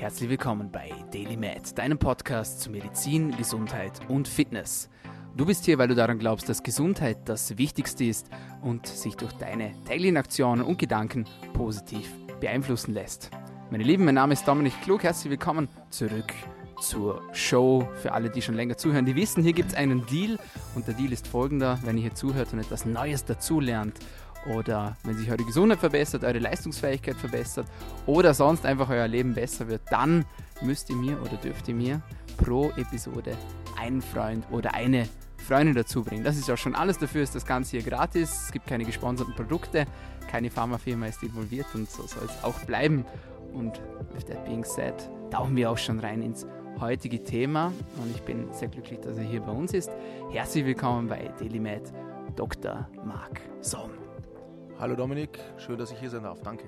Herzlich 0.00 0.30
willkommen 0.30 0.72
bei 0.72 0.90
Daily 1.12 1.36
Med, 1.36 1.76
deinem 1.76 1.98
Podcast 1.98 2.62
zu 2.62 2.70
Medizin, 2.70 3.36
Gesundheit 3.36 4.00
und 4.08 4.26
Fitness. 4.26 4.88
Du 5.36 5.44
bist 5.44 5.66
hier, 5.66 5.76
weil 5.76 5.88
du 5.88 5.94
daran 5.94 6.18
glaubst, 6.18 6.48
dass 6.48 6.62
Gesundheit 6.62 7.18
das 7.26 7.58
Wichtigste 7.58 8.04
ist 8.04 8.30
und 8.62 8.86
sich 8.86 9.14
durch 9.16 9.34
deine 9.34 9.72
täglichen 9.84 10.16
Aktionen 10.16 10.62
und 10.62 10.78
Gedanken 10.78 11.26
positiv 11.52 12.10
beeinflussen 12.40 12.94
lässt. 12.94 13.30
Meine 13.70 13.84
Lieben, 13.84 14.06
mein 14.06 14.14
Name 14.14 14.32
ist 14.32 14.48
Dominik 14.48 14.72
Klug. 14.80 15.02
Herzlich 15.02 15.32
willkommen 15.32 15.68
zurück 15.90 16.32
zur 16.80 17.20
Show. 17.34 17.86
Für 17.96 18.12
alle, 18.12 18.30
die 18.30 18.40
schon 18.40 18.54
länger 18.54 18.78
zuhören, 18.78 19.04
die 19.04 19.16
wissen, 19.16 19.42
hier 19.42 19.52
gibt 19.52 19.72
es 19.72 19.74
einen 19.74 20.06
Deal 20.06 20.38
und 20.74 20.86
der 20.86 20.94
Deal 20.94 21.12
ist 21.12 21.28
folgender: 21.28 21.78
Wenn 21.84 21.98
ihr 21.98 22.04
hier 22.04 22.14
zuhört 22.14 22.54
und 22.54 22.60
etwas 22.60 22.86
Neues 22.86 23.26
dazulernt 23.26 23.98
oder 24.46 24.96
wenn 25.04 25.16
sich 25.16 25.30
eure 25.30 25.44
Gesundheit 25.44 25.78
verbessert, 25.78 26.24
eure 26.24 26.38
Leistungsfähigkeit 26.38 27.16
verbessert 27.16 27.66
oder 28.06 28.34
sonst 28.34 28.64
einfach 28.64 28.88
euer 28.88 29.08
Leben 29.08 29.34
besser 29.34 29.68
wird, 29.68 29.82
dann 29.90 30.24
müsst 30.62 30.90
ihr 30.90 30.96
mir 30.96 31.20
oder 31.20 31.36
dürft 31.36 31.68
ihr 31.68 31.74
mir 31.74 32.02
pro 32.36 32.70
Episode 32.76 33.36
einen 33.78 34.02
Freund 34.02 34.44
oder 34.50 34.74
eine 34.74 35.08
Freundin 35.36 35.74
dazu 35.74 36.02
bringen. 36.02 36.24
Das 36.24 36.36
ist 36.36 36.50
auch 36.50 36.56
schon 36.56 36.74
alles. 36.74 36.98
Dafür 36.98 37.22
ist 37.22 37.34
das 37.34 37.44
Ganze 37.44 37.78
hier 37.78 37.82
gratis. 37.82 38.44
Es 38.44 38.52
gibt 38.52 38.66
keine 38.66 38.84
gesponserten 38.84 39.34
Produkte, 39.34 39.86
keine 40.30 40.50
Pharmafirma 40.50 41.06
ist 41.06 41.22
involviert 41.22 41.66
und 41.74 41.90
so 41.90 42.06
soll 42.06 42.24
es 42.24 42.44
auch 42.44 42.58
bleiben. 42.60 43.04
Und 43.52 43.80
with 44.14 44.24
that 44.26 44.44
being 44.44 44.64
said, 44.64 44.94
tauchen 45.30 45.56
wir 45.56 45.70
auch 45.70 45.78
schon 45.78 45.98
rein 45.98 46.22
ins 46.22 46.46
heutige 46.78 47.22
Thema 47.22 47.72
und 47.96 48.14
ich 48.14 48.22
bin 48.22 48.52
sehr 48.52 48.68
glücklich, 48.68 49.00
dass 49.00 49.16
er 49.16 49.24
hier 49.24 49.40
bei 49.40 49.52
uns 49.52 49.74
ist. 49.74 49.90
Herzlich 50.30 50.64
willkommen 50.64 51.08
bei 51.08 51.30
DailyMed, 51.38 51.92
Dr. 52.36 52.88
Marc 53.04 53.40
Somm. 53.60 53.99
Hallo 54.80 54.96
Dominik, 54.96 55.38
schön, 55.58 55.76
dass 55.76 55.90
ich 55.90 55.98
hier 55.98 56.08
sein 56.08 56.22
darf. 56.22 56.40
Danke. 56.40 56.64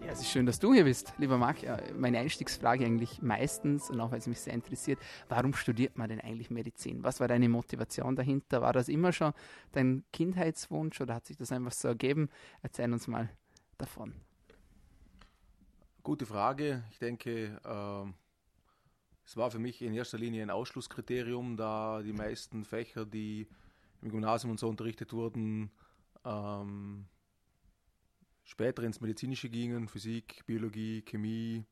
Ja, 0.00 0.12
es 0.12 0.20
ist 0.20 0.30
schön, 0.30 0.46
dass 0.46 0.58
du 0.58 0.72
hier 0.72 0.84
bist, 0.84 1.12
lieber 1.18 1.36
Marc. 1.36 1.58
Meine 1.94 2.18
Einstiegsfrage 2.18 2.86
eigentlich 2.86 3.20
meistens 3.20 3.90
und 3.90 4.00
auch 4.00 4.10
weil 4.10 4.20
es 4.20 4.26
mich 4.26 4.40
sehr 4.40 4.54
interessiert, 4.54 4.98
warum 5.28 5.52
studiert 5.52 5.98
man 5.98 6.08
denn 6.08 6.18
eigentlich 6.22 6.48
Medizin? 6.48 7.04
Was 7.04 7.20
war 7.20 7.28
deine 7.28 7.50
Motivation 7.50 8.16
dahinter? 8.16 8.62
War 8.62 8.72
das 8.72 8.88
immer 8.88 9.12
schon 9.12 9.34
dein 9.72 10.02
Kindheitswunsch 10.14 10.98
oder 11.02 11.14
hat 11.14 11.26
sich 11.26 11.36
das 11.36 11.52
einfach 11.52 11.72
so 11.72 11.88
ergeben? 11.88 12.30
Erzähl 12.62 12.90
uns 12.90 13.06
mal 13.06 13.28
davon. 13.76 14.14
Gute 16.04 16.24
Frage. 16.24 16.84
Ich 16.90 17.00
denke, 17.00 17.60
äh, 17.62 18.12
es 19.26 19.36
war 19.36 19.50
für 19.50 19.58
mich 19.58 19.82
in 19.82 19.92
erster 19.92 20.16
Linie 20.16 20.42
ein 20.42 20.48
Ausschlusskriterium, 20.48 21.58
da 21.58 22.00
die 22.00 22.14
meisten 22.14 22.64
Fächer, 22.64 23.04
die 23.04 23.46
im 24.00 24.10
Gymnasium 24.10 24.52
und 24.52 24.58
so 24.58 24.70
unterrichtet 24.70 25.12
wurden, 25.12 25.70
ähm, 26.24 27.04
später 28.46 28.82
ins 28.84 29.00
Medizinische 29.00 29.50
gingen, 29.50 29.88
Physik, 29.88 30.44
Biologie, 30.46 31.02
Chemie, 31.02 31.66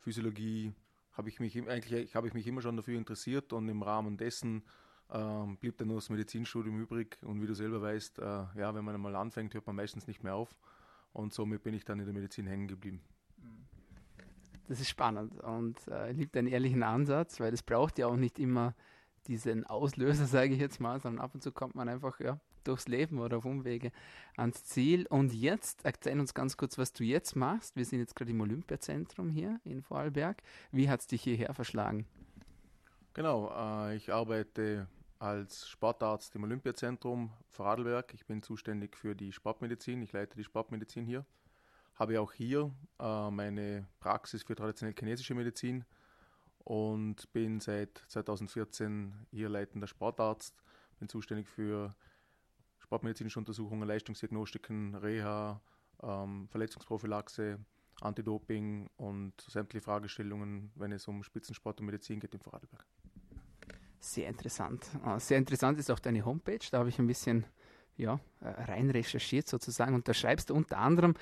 Physiologie, 0.00 0.74
habe 1.12 1.28
ich 1.28 1.40
mich 1.40 1.56
eigentlich 1.68 2.14
habe 2.14 2.28
ich 2.28 2.34
mich 2.34 2.46
immer 2.46 2.60
schon 2.60 2.76
dafür 2.76 2.98
interessiert 2.98 3.52
und 3.52 3.68
im 3.68 3.82
Rahmen 3.82 4.16
dessen 4.16 4.62
ähm, 5.10 5.56
blieb 5.56 5.78
dann 5.78 5.88
nur 5.88 5.96
das 5.96 6.10
Medizinstudium 6.10 6.80
übrig 6.80 7.18
und 7.22 7.40
wie 7.40 7.46
du 7.46 7.54
selber 7.54 7.80
weißt, 7.80 8.18
äh, 8.18 8.22
ja, 8.22 8.74
wenn 8.74 8.84
man 8.84 8.94
einmal 8.94 9.16
anfängt, 9.16 9.54
hört 9.54 9.66
man 9.66 9.76
meistens 9.76 10.06
nicht 10.06 10.22
mehr 10.22 10.34
auf 10.34 10.54
und 11.12 11.32
somit 11.32 11.62
bin 11.62 11.74
ich 11.74 11.84
dann 11.84 11.98
in 11.98 12.04
der 12.04 12.14
Medizin 12.14 12.46
hängen 12.46 12.68
geblieben. 12.68 13.00
Das 14.68 14.80
ist 14.80 14.88
spannend 14.90 15.40
und 15.40 15.78
äh, 15.88 16.12
liebt 16.12 16.36
einen 16.36 16.48
ehrlichen 16.48 16.82
Ansatz, 16.82 17.40
weil 17.40 17.54
es 17.54 17.62
braucht 17.62 17.98
ja 17.98 18.06
auch 18.06 18.16
nicht 18.16 18.38
immer 18.38 18.74
diesen 19.28 19.64
Auslöser, 19.64 20.26
sage 20.26 20.54
ich 20.54 20.60
jetzt 20.60 20.80
mal, 20.80 21.00
sondern 21.00 21.24
ab 21.24 21.34
und 21.34 21.42
zu 21.42 21.52
kommt 21.52 21.74
man 21.74 21.88
einfach 21.88 22.18
ja, 22.18 22.40
durchs 22.64 22.88
Leben 22.88 23.18
oder 23.18 23.38
auf 23.38 23.44
Umwege 23.44 23.92
ans 24.36 24.64
Ziel. 24.64 25.06
Und 25.06 25.32
jetzt 25.32 25.84
erzähl 25.84 26.18
uns 26.18 26.34
ganz 26.34 26.56
kurz, 26.56 26.78
was 26.78 26.92
du 26.92 27.04
jetzt 27.04 27.36
machst. 27.36 27.76
Wir 27.76 27.84
sind 27.84 28.00
jetzt 28.00 28.16
gerade 28.16 28.30
im 28.30 28.40
Olympiazentrum 28.40 29.28
hier 29.30 29.60
in 29.64 29.82
Vorarlberg. 29.82 30.42
Wie 30.72 30.88
hat 30.88 31.00
es 31.00 31.06
dich 31.06 31.22
hierher 31.22 31.54
verschlagen? 31.54 32.06
Genau, 33.14 33.52
äh, 33.54 33.96
ich 33.96 34.12
arbeite 34.12 34.88
als 35.18 35.68
Sportarzt 35.68 36.34
im 36.36 36.44
Olympiazentrum 36.44 37.30
Vorarlberg. 37.50 38.14
Ich 38.14 38.26
bin 38.26 38.42
zuständig 38.42 38.96
für 38.96 39.14
die 39.14 39.32
Sportmedizin. 39.32 40.02
Ich 40.02 40.12
leite 40.12 40.36
die 40.36 40.44
Sportmedizin 40.44 41.04
hier. 41.04 41.24
Habe 41.96 42.20
auch 42.20 42.32
hier 42.32 42.70
äh, 43.00 43.30
meine 43.30 43.86
Praxis 43.98 44.44
für 44.44 44.54
traditionell 44.54 44.94
chinesische 44.96 45.34
Medizin 45.34 45.84
und 46.68 47.32
bin 47.32 47.60
seit 47.60 48.04
2014 48.08 49.14
hier 49.30 49.48
leitender 49.48 49.86
Sportarzt. 49.86 50.54
Bin 50.98 51.08
zuständig 51.08 51.48
für 51.48 51.94
sportmedizinische 52.78 53.38
Untersuchungen, 53.38 53.88
Leistungsdiagnostiken, 53.88 54.94
Reha, 54.96 55.62
ähm, 56.02 56.46
Verletzungsprophylaxe, 56.50 57.58
Antidoping 58.02 58.90
und 58.98 59.32
sämtliche 59.40 59.82
Fragestellungen, 59.82 60.70
wenn 60.74 60.92
es 60.92 61.08
um 61.08 61.22
Spitzensport 61.22 61.80
und 61.80 61.86
Medizin 61.86 62.20
geht 62.20 62.34
in 62.34 62.40
Vorarlberg. 62.40 62.84
Sehr 63.98 64.28
interessant. 64.28 64.90
Ah, 65.02 65.18
sehr 65.18 65.38
interessant 65.38 65.78
ist 65.78 65.90
auch 65.90 65.98
deine 65.98 66.22
Homepage. 66.22 66.60
Da 66.70 66.80
habe 66.80 66.90
ich 66.90 66.98
ein 66.98 67.06
bisschen 67.06 67.46
ja, 67.96 68.20
äh, 68.42 68.48
rein 68.48 68.90
recherchiert 68.90 69.48
sozusagen. 69.48 69.94
Und 69.94 70.06
da 70.06 70.12
schreibst 70.12 70.50
du 70.50 70.54
unter 70.54 70.76
anderem, 70.76 71.14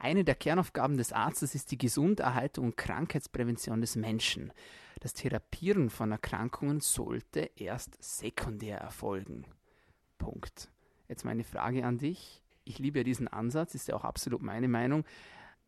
eine 0.00 0.24
der 0.24 0.34
Kernaufgaben 0.34 0.96
des 0.96 1.12
Arztes 1.12 1.54
ist 1.54 1.70
die 1.70 1.78
Gesunderhaltung 1.78 2.66
und 2.66 2.76
Krankheitsprävention 2.76 3.80
des 3.80 3.94
Menschen. 3.94 4.52
Das 5.00 5.14
Therapieren 5.14 5.90
von 5.90 6.10
Erkrankungen 6.10 6.80
sollte 6.80 7.50
erst 7.56 7.96
sekundär 8.02 8.78
erfolgen. 8.78 9.44
Punkt. 10.18 10.70
Jetzt 11.08 11.24
meine 11.24 11.44
Frage 11.44 11.84
an 11.84 11.98
dich. 11.98 12.42
Ich 12.64 12.78
liebe 12.78 12.98
ja 12.98 13.04
diesen 13.04 13.28
Ansatz, 13.28 13.74
ist 13.74 13.88
ja 13.88 13.94
auch 13.94 14.04
absolut 14.04 14.42
meine 14.42 14.68
Meinung. 14.68 15.04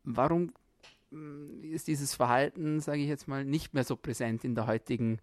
Warum 0.03 0.53
mm, 1.11 1.63
ist 1.63 1.87
dieses 1.87 2.13
Verhalten, 2.13 2.81
sage 2.81 3.01
ich 3.01 3.07
jetzt 3.07 3.27
mal, 3.27 3.45
nicht 3.45 3.73
mehr 3.73 3.85
so 3.85 3.95
präsent 3.95 4.43
in 4.43 4.53
der 4.53 4.67
heutigen 4.67 5.19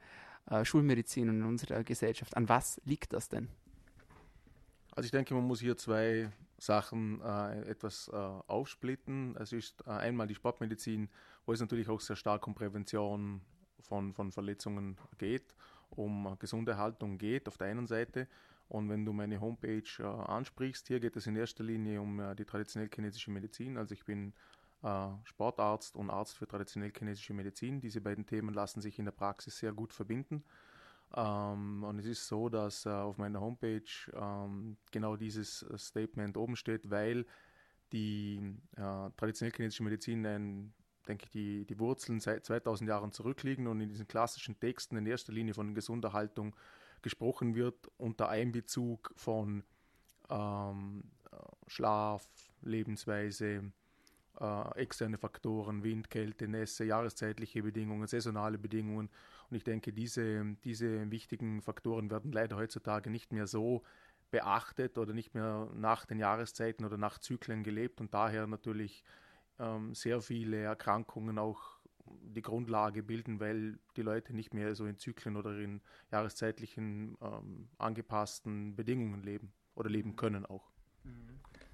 äh, 0.46 0.64
Schulmedizin 0.64 1.28
und 1.28 1.40
in 1.40 1.44
unserer 1.44 1.84
Gesellschaft? 1.84 2.36
An 2.36 2.48
was 2.48 2.80
liegt 2.84 3.12
das 3.12 3.28
denn? 3.28 3.48
Also 4.92 5.04
ich 5.04 5.12
denke, 5.12 5.34
man 5.34 5.44
muss 5.44 5.60
hier 5.60 5.76
zwei 5.76 6.32
Sachen 6.56 7.20
äh, 7.20 7.60
etwas 7.68 8.08
äh, 8.08 8.16
aufsplitten. 8.16 9.36
Es 9.36 9.52
ist 9.52 9.84
äh, 9.86 9.90
einmal 9.90 10.26
die 10.26 10.34
Sportmedizin, 10.34 11.08
wo 11.46 11.52
es 11.52 11.60
natürlich 11.60 11.88
auch 11.88 12.00
sehr 12.00 12.16
stark 12.16 12.46
um 12.46 12.54
Prävention 12.54 13.42
von, 13.80 14.12
von 14.12 14.32
Verletzungen 14.32 14.96
geht, 15.18 15.54
um 15.90 16.36
gesunde 16.38 16.76
Haltung 16.76 17.18
geht 17.18 17.48
auf 17.48 17.56
der 17.56 17.68
einen 17.68 17.86
Seite 17.86 18.28
und 18.68 18.90
wenn 18.90 19.04
du 19.04 19.12
meine 19.12 19.40
Homepage 19.40 19.82
äh, 19.98 20.02
ansprichst, 20.02 20.88
hier 20.88 21.00
geht 21.00 21.16
es 21.16 21.26
in 21.26 21.36
erster 21.36 21.64
Linie 21.64 22.00
um 22.00 22.20
äh, 22.20 22.34
die 22.34 22.44
traditionell 22.44 22.90
chinesische 22.94 23.30
Medizin. 23.30 23.78
Also 23.78 23.94
ich 23.94 24.04
bin 24.04 24.34
äh, 24.82 25.08
Sportarzt 25.24 25.96
und 25.96 26.10
Arzt 26.10 26.36
für 26.36 26.46
traditionell 26.46 26.92
chinesische 26.94 27.32
Medizin. 27.32 27.80
Diese 27.80 28.02
beiden 28.02 28.26
Themen 28.26 28.52
lassen 28.52 28.82
sich 28.82 28.98
in 28.98 29.06
der 29.06 29.12
Praxis 29.12 29.58
sehr 29.58 29.72
gut 29.72 29.94
verbinden. 29.94 30.44
Ähm, 31.16 31.82
und 31.82 31.98
es 31.98 32.04
ist 32.04 32.28
so, 32.28 32.50
dass 32.50 32.84
äh, 32.84 32.90
auf 32.90 33.16
meiner 33.16 33.40
Homepage 33.40 33.82
ähm, 34.12 34.76
genau 34.92 35.16
dieses 35.16 35.62
äh, 35.62 35.78
Statement 35.78 36.36
oben 36.36 36.54
steht, 36.54 36.90
weil 36.90 37.24
die 37.92 38.54
äh, 38.76 39.10
traditionell 39.16 39.54
chinesische 39.54 39.82
Medizin 39.82 40.26
ein 40.26 40.74
denke 41.08 41.24
ich, 41.24 41.30
die, 41.30 41.64
die 41.64 41.78
Wurzeln 41.78 42.20
seit 42.20 42.44
2000 42.44 42.88
Jahren 42.88 43.12
zurückliegen 43.12 43.66
und 43.66 43.80
in 43.80 43.88
diesen 43.88 44.06
klassischen 44.06 44.58
Texten 44.60 44.96
in 44.96 45.06
erster 45.06 45.32
Linie 45.32 45.54
von 45.54 45.74
Gesunderhaltung 45.74 46.54
gesprochen 47.02 47.54
wird 47.54 47.90
unter 47.96 48.28
Einbezug 48.28 49.12
von 49.16 49.64
ähm, 50.30 51.04
Schlaf, 51.66 52.28
Lebensweise, 52.62 53.72
äh, 54.40 54.78
externe 54.78 55.18
Faktoren, 55.18 55.82
Wind, 55.82 56.10
Kälte, 56.10 56.48
Nässe, 56.48 56.84
jahreszeitliche 56.84 57.62
Bedingungen, 57.62 58.06
saisonale 58.06 58.58
Bedingungen. 58.58 59.10
Und 59.50 59.56
ich 59.56 59.64
denke, 59.64 59.92
diese, 59.92 60.56
diese 60.64 61.10
wichtigen 61.10 61.62
Faktoren 61.62 62.10
werden 62.10 62.32
leider 62.32 62.56
heutzutage 62.56 63.10
nicht 63.10 63.32
mehr 63.32 63.46
so 63.46 63.82
beachtet 64.30 64.98
oder 64.98 65.14
nicht 65.14 65.34
mehr 65.34 65.68
nach 65.74 66.04
den 66.04 66.18
Jahreszeiten 66.18 66.84
oder 66.84 66.98
nach 66.98 67.18
Zyklen 67.18 67.62
gelebt 67.62 68.00
und 68.00 68.12
daher 68.12 68.46
natürlich 68.46 69.02
ähm, 69.58 69.94
sehr 69.94 70.20
viele 70.20 70.58
Erkrankungen 70.58 71.38
auch 71.38 71.78
die 72.22 72.42
Grundlage 72.42 73.02
bilden, 73.02 73.40
weil 73.40 73.78
die 73.96 74.02
Leute 74.02 74.34
nicht 74.34 74.54
mehr 74.54 74.74
so 74.74 74.86
in 74.86 74.98
Zyklen 74.98 75.36
oder 75.36 75.58
in 75.58 75.80
jahreszeitlichen 76.10 77.16
ähm, 77.20 77.68
angepassten 77.78 78.76
Bedingungen 78.76 79.22
leben 79.22 79.52
oder 79.74 79.90
leben 79.90 80.16
können 80.16 80.46
auch. 80.46 80.70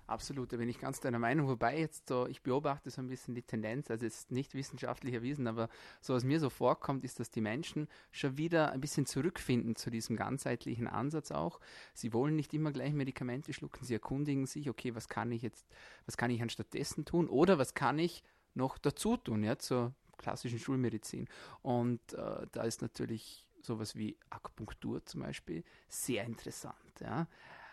Absolut, 0.07 0.53
da 0.53 0.59
bin 0.59 0.69
ich 0.69 0.79
ganz 0.79 1.01
deiner 1.01 1.19
Meinung. 1.19 1.49
Wobei 1.49 1.79
jetzt 1.79 2.09
so, 2.09 2.27
ich 2.27 2.43
beobachte 2.43 2.91
so 2.91 3.01
ein 3.01 3.09
bisschen 3.09 3.35
die 3.35 3.43
Tendenz, 3.43 3.91
also 3.91 4.05
es 4.05 4.21
ist 4.21 4.31
nicht 4.31 4.55
wissenschaftlich 4.55 5.15
erwiesen, 5.15 5.47
aber 5.47 5.71
so 6.03 6.13
was 6.13 6.25
mir 6.25 6.41
so 6.41 6.51
vorkommt, 6.51 7.05
ist, 7.05 7.21
dass 7.21 7.31
die 7.31 7.41
Menschen 7.41 7.89
schon 8.11 8.37
wieder 8.37 8.73
ein 8.73 8.83
bisschen 8.83 9.07
zurückfinden 9.07 9.77
zu 9.77 9.91
diesem 9.91 10.17
ganzheitlichen 10.17 10.89
Ansatz 10.89 11.31
auch. 11.31 11.59
Sie 11.95 12.13
wollen 12.13 12.37
nicht 12.37 12.53
immer 12.53 12.71
gleich 12.71 12.93
Medikamente 12.93 13.55
schlucken, 13.55 13.85
sie 13.85 13.95
erkundigen 13.95 14.47
sich, 14.47 14.69
okay, 14.69 14.95
was 14.95 15.09
kann 15.09 15.33
ich 15.33 15.41
jetzt, 15.41 15.67
was 16.05 16.19
kann 16.19 16.31
ich 16.31 16.43
anstattdessen 16.43 17.07
tun 17.07 17.29
oder 17.29 17.59
was 17.59 17.73
kann 17.73 17.99
ich 17.99 18.23
noch 18.53 18.77
dazu 18.77 19.17
tun, 19.17 19.43
ja, 19.43 19.59
zur 19.59 19.95
klassischen 20.19 20.59
Schulmedizin. 20.59 21.29
Und 21.63 22.13
äh, 22.13 22.47
da 22.53 22.63
ist 22.63 22.83
natürlich 22.83 23.47
sowas 23.63 23.97
wie 23.97 24.19
Akupunktur 24.29 25.05
zum 25.07 25.23
Beispiel 25.23 25.65
sehr 25.89 26.25
interessant. 26.25 26.75
Ja. 27.01 27.27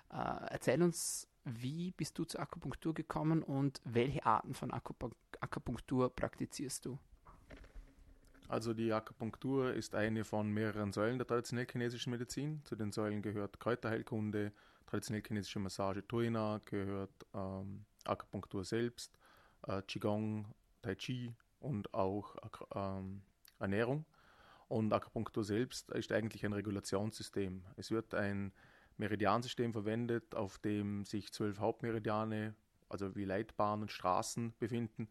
Äh, 0.10 0.52
erzähl 0.52 0.82
uns, 0.82 1.28
wie 1.44 1.92
bist 1.92 2.18
du 2.18 2.24
zur 2.24 2.42
Akupunktur 2.42 2.94
gekommen 2.94 3.44
und 3.44 3.82
welche 3.84 4.26
Arten 4.26 4.54
von 4.54 4.72
Akupunktur 4.72 6.16
praktizierst 6.16 6.86
du? 6.86 7.00
Also 8.48 8.74
die 8.74 8.92
Akupunktur 8.92 9.74
ist 9.74 9.96
eine 9.96 10.26
von 10.26 10.52
mehreren 10.52 10.92
Säulen 10.92 11.18
der 11.18 11.26
traditionell 11.26 11.68
chinesischen 11.72 12.12
Medizin. 12.12 12.62
Zu 12.66 12.76
den 12.76 12.92
Säulen 12.92 13.22
gehört 13.22 13.60
Kräuterheilkunde, 13.62 14.52
traditionell 14.86 15.24
chinesische 15.26 15.60
Massage 15.60 16.06
Tuina, 16.06 16.60
gehört 16.66 17.26
ähm, 17.34 17.86
Akupunktur 18.04 18.66
selbst, 18.66 19.18
äh, 19.68 19.82
Qigong, 19.84 20.54
Tai 20.82 20.96
Chi 20.96 21.34
und 21.62 21.94
auch 21.94 22.36
ähm, 22.76 23.22
Ernährung. 23.58 24.06
Und 24.68 24.92
Akupunktur 24.92 25.46
selbst 25.46 25.90
ist 25.92 26.12
eigentlich 26.12 26.46
ein 26.46 26.54
Regulationssystem. 26.54 27.64
Es 27.78 27.90
wird 27.90 28.14
ein 28.14 28.52
Meridiansystem 28.98 29.74
verwendet, 29.74 30.36
auf 30.36 30.58
dem 30.60 31.06
sich 31.06 31.32
zwölf 31.32 31.60
Hauptmeridiane, 31.60 32.56
also 32.90 33.16
wie 33.16 33.26
Leitbahnen 33.26 33.84
und 33.84 33.92
Straßen 33.92 34.54
befinden, 34.60 35.10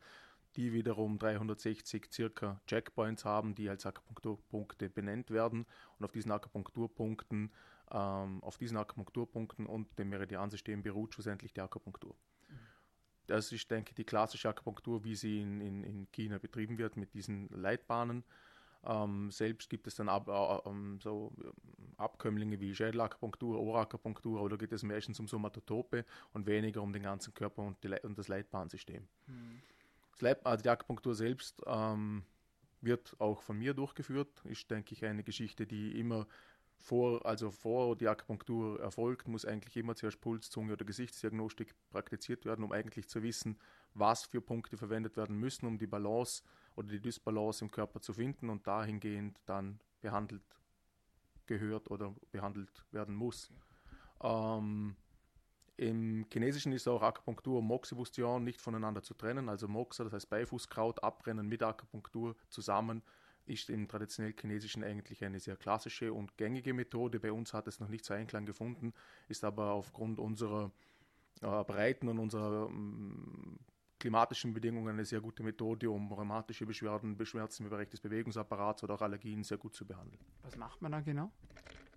die 0.56 0.72
wiederum 0.72 1.18
360 1.18 2.08
circa 2.12 2.60
Checkpoints 2.66 3.24
haben, 3.24 3.54
die 3.54 3.68
als 3.68 3.86
Akupunkturpunkte 3.86 4.88
benannt 4.90 5.30
werden. 5.30 5.66
Und 5.98 6.04
auf 6.04 6.12
diesen 6.12 6.32
Akupunkturpunkten, 6.32 7.52
ähm, 7.92 8.42
auf 8.42 8.58
diesen 8.58 8.76
Akupunkturpunkten 8.76 9.66
und 9.66 9.98
dem 9.98 10.08
Meridiansystem 10.08 10.82
beruht 10.82 11.14
schlussendlich 11.14 11.52
die 11.52 11.60
Akupunktur. 11.60 12.16
Das 13.26 13.52
ist, 13.52 13.70
denke 13.70 13.90
ich, 13.90 13.94
die 13.94 14.04
klassische 14.04 14.48
Akupunktur, 14.48 15.04
wie 15.04 15.14
sie 15.14 15.40
in, 15.40 15.60
in, 15.60 15.84
in 15.84 16.10
China 16.10 16.38
betrieben 16.38 16.78
wird, 16.78 16.96
mit 16.96 17.14
diesen 17.14 17.48
Leitbahnen. 17.50 18.24
Ähm, 18.84 19.30
selbst 19.30 19.68
gibt 19.68 19.86
es 19.86 19.94
dann 19.94 20.08
ab, 20.08 20.28
äh, 20.28 20.68
ähm, 20.68 20.98
so 21.02 21.32
Abkömmlinge 21.98 22.60
wie 22.60 22.74
Schädelakupunktur, 22.74 23.60
Ohrakupunktur 23.60 24.40
oder 24.40 24.56
geht 24.56 24.72
es 24.72 24.82
meistens 24.82 25.20
um 25.20 25.28
Somatotope 25.28 26.06
und 26.32 26.46
weniger 26.46 26.82
um 26.82 26.92
den 26.92 27.02
ganzen 27.02 27.34
Körper 27.34 27.62
und, 27.62 27.82
die, 27.84 27.94
und 28.02 28.16
das 28.16 28.28
Leitbahnsystem. 28.28 29.06
Mhm. 29.26 29.62
Das 30.12 30.20
Leit, 30.22 30.46
also 30.46 30.62
die 30.62 30.68
Akupunktur 30.70 31.14
selbst 31.14 31.62
ähm, 31.66 32.24
wird 32.80 33.14
auch 33.18 33.42
von 33.42 33.58
mir 33.58 33.74
durchgeführt. 33.74 34.42
Ist, 34.44 34.70
denke 34.70 34.94
ich, 34.94 35.04
eine 35.04 35.22
Geschichte, 35.22 35.66
die 35.66 35.98
immer 35.98 36.26
vor, 36.78 37.24
also 37.26 37.50
vor 37.50 37.96
die 37.96 38.08
Akupunktur 38.08 38.80
erfolgt, 38.80 39.28
muss 39.28 39.44
eigentlich 39.44 39.76
immer 39.76 39.94
zuerst 39.94 40.20
Puls, 40.20 40.50
Zunge 40.50 40.72
oder 40.72 40.84
Gesichtsdiagnostik 40.84 41.74
praktiziert 41.90 42.46
werden, 42.46 42.64
um 42.64 42.72
eigentlich 42.72 43.08
zu 43.08 43.22
wissen, 43.22 43.58
was 43.92 44.24
für 44.24 44.40
Punkte 44.40 44.76
verwendet 44.76 45.16
werden 45.16 45.36
müssen, 45.36 45.66
um 45.66 45.78
die 45.78 45.86
Balance 45.86 46.42
oder 46.76 46.88
die 46.88 47.00
Dysbalance 47.00 47.64
im 47.64 47.70
Körper 47.70 48.00
zu 48.00 48.12
finden 48.12 48.50
und 48.50 48.66
dahingehend 48.66 49.38
dann 49.46 49.80
behandelt 50.00 50.42
gehört 51.50 51.90
oder 51.90 52.14
behandelt 52.30 52.84
werden 52.92 53.14
muss. 53.14 53.50
Ähm, 54.22 54.96
Im 55.76 56.26
Chinesischen 56.32 56.72
ist 56.72 56.86
auch 56.86 57.02
Akupunktur 57.02 57.58
und 57.58 57.66
Moxibustion 57.66 58.44
nicht 58.44 58.60
voneinander 58.60 59.02
zu 59.02 59.14
trennen. 59.14 59.48
Also 59.48 59.66
Moxa, 59.66 60.04
das 60.04 60.12
heißt 60.12 60.30
Beifußkraut, 60.30 61.02
abbrennen 61.02 61.48
mit 61.48 61.62
Akupunktur 61.62 62.36
zusammen, 62.48 63.02
ist 63.46 63.68
im 63.68 63.88
traditionell 63.88 64.34
Chinesischen 64.38 64.84
eigentlich 64.84 65.24
eine 65.24 65.40
sehr 65.40 65.56
klassische 65.56 66.12
und 66.12 66.36
gängige 66.36 66.72
Methode. 66.72 67.18
Bei 67.18 67.32
uns 67.32 67.52
hat 67.52 67.66
es 67.66 67.80
noch 67.80 67.88
nicht 67.88 68.04
so 68.04 68.14
Einklang 68.14 68.46
gefunden, 68.46 68.92
ist 69.28 69.42
aber 69.42 69.72
aufgrund 69.72 70.20
unserer 70.20 70.70
äh, 71.42 71.64
Breiten 71.64 72.08
und 72.08 72.18
unserer 72.18 72.68
ähm, 72.68 73.58
klimatischen 74.00 74.52
Bedingungen 74.52 74.88
eine 74.88 75.04
sehr 75.04 75.20
gute 75.20 75.44
Methode, 75.44 75.88
um 75.90 76.10
rheumatische 76.10 76.66
Beschwerden, 76.66 77.16
Beschwerden 77.16 77.66
im 77.66 77.70
Bereich 77.70 77.88
des 77.88 78.00
Bewegungsapparats 78.00 78.82
oder 78.82 78.94
auch 78.94 79.02
Allergien 79.02 79.44
sehr 79.44 79.58
gut 79.58 79.74
zu 79.74 79.86
behandeln. 79.86 80.20
Was 80.42 80.56
macht 80.56 80.82
man 80.82 80.90
da 80.90 81.00
genau? 81.00 81.30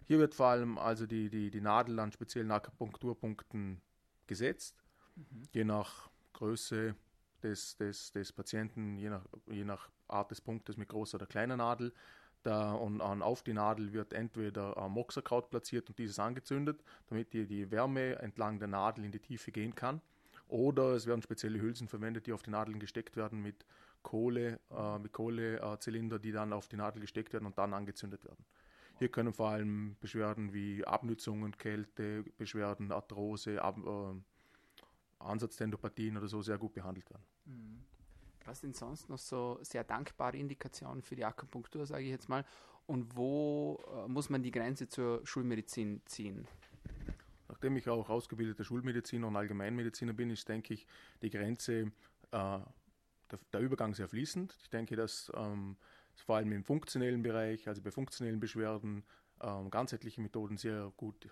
Hier 0.06 0.20
wird 0.20 0.36
vor 0.36 0.48
allem 0.48 0.78
also 0.78 1.08
die, 1.08 1.30
die, 1.30 1.50
die 1.50 1.62
Nadel 1.62 1.98
an 2.00 2.12
speziellen 2.12 2.52
Akupunkturpunkten 2.52 3.82
gesetzt, 4.28 4.84
mhm. 5.16 5.44
je 5.52 5.64
nach 5.64 6.10
Größe 6.34 6.96
des, 7.42 7.78
des, 7.78 8.12
des 8.12 8.32
Patienten, 8.32 8.98
je 8.98 9.10
nach, 9.10 9.26
je 9.48 9.64
nach 9.64 9.90
Art 10.08 10.32
des 10.32 10.42
Punktes 10.42 10.78
mit 10.78 10.90
großer 10.90 11.16
oder 11.16 11.26
kleiner 11.26 11.58
Nadel. 11.58 11.94
Da, 12.44 12.74
und, 12.74 13.00
und, 13.00 13.22
auf 13.22 13.42
die 13.42 13.54
Nadel 13.54 13.94
wird 13.94 14.12
entweder 14.12 14.78
ein 14.78 14.92
Moxerkraut 14.92 15.50
platziert 15.50 15.88
und 15.88 15.98
dieses 15.98 16.20
angezündet, 16.20 16.84
damit 17.08 17.32
die, 17.32 17.48
die 17.48 17.72
Wärme 17.72 18.20
entlang 18.20 18.60
der 18.60 18.68
Nadel 18.68 19.06
in 19.06 19.14
die 19.14 19.20
Tiefe 19.20 19.54
gehen 19.54 19.74
kann. 19.74 20.02
Oder 20.48 20.94
es 20.94 21.08
werden 21.08 21.22
spezielle 21.22 21.60
Hülsen 21.60 21.88
verwendet, 21.88 22.28
die 22.28 22.34
auf 22.34 22.44
die 22.44 22.52
Nadeln 22.52 22.80
gesteckt 22.80 23.16
werden 23.16 23.42
mit 23.42 23.66
Kohle, 24.04 24.60
äh, 24.70 25.00
mit 25.00 25.14
Kohlezylinder, 25.14 26.20
die 26.20 26.32
dann 26.32 26.54
auf 26.54 26.68
die 26.68 26.76
Nadel 26.76 27.02
gesteckt 27.02 27.34
werden 27.34 27.46
und 27.46 27.58
dann 27.58 27.74
angezündet 27.74 28.24
werden. 28.26 28.46
Hier 29.00 29.10
können 29.10 29.34
vor 29.34 29.50
allem 29.50 29.96
Beschwerden 30.00 30.54
wie 30.54 30.86
Abnützungen, 30.86 31.58
Kälte, 31.58 32.24
Beschwerden, 32.38 32.92
Arthrose, 32.92 33.62
Ab, 33.62 33.78
äh, 33.84 35.24
Ansatztendopathien 35.24 36.18
oder 36.18 36.28
so 36.28 36.42
sehr 36.42 36.58
gut 36.58 36.74
behandelt 36.74 37.10
werden. 37.10 37.24
Mhm. 37.46 37.84
Was 38.46 38.60
sind 38.60 38.76
sonst 38.76 39.10
noch 39.10 39.20
so 39.20 39.58
sehr 39.62 39.86
dankbare 39.86 40.38
Indikationen 40.38 41.02
für 41.02 41.16
die 41.16 41.24
Akupunktur, 41.24 41.86
sage 41.86 42.04
ich 42.04 42.10
jetzt 42.10 42.28
mal? 42.28 42.46
Und 42.86 43.16
wo 43.16 43.82
äh, 43.96 44.08
muss 44.10 44.30
man 44.30 44.44
die 44.44 44.52
Grenze 44.52 44.88
zur 44.90 45.26
Schulmedizin 45.26 46.02
ziehen? 46.06 46.46
Nachdem 47.64 47.78
ich 47.78 47.88
auch 47.88 48.10
ausgebildeter 48.10 48.66
Schulmediziner 48.66 49.26
und 49.26 49.38
Allgemeinmediziner 49.38 50.12
bin, 50.12 50.30
ist, 50.30 50.50
denke 50.50 50.74
ich, 50.74 50.86
die 51.22 51.30
Grenze, 51.30 51.94
äh, 52.32 52.60
der, 53.32 53.40
der, 53.54 53.62
Übergang 53.62 53.94
sehr 53.94 54.10
fließend. 54.10 54.54
Ich 54.62 54.70
denke, 54.70 54.98
dass 54.98 55.32
ähm, 55.34 55.78
vor 56.26 56.36
allem 56.36 56.52
im 56.52 56.66
funktionellen 56.66 57.24
Bereich, 57.24 57.70
also 57.70 57.82
bei 57.82 57.90
funktionellen 57.90 58.42
Beschwerden, 58.42 59.06
ähm, 59.42 59.72
ganzheitliche 59.72 60.20
Methoden 60.20 60.58
sehr 60.58 60.92
gut 60.98 61.30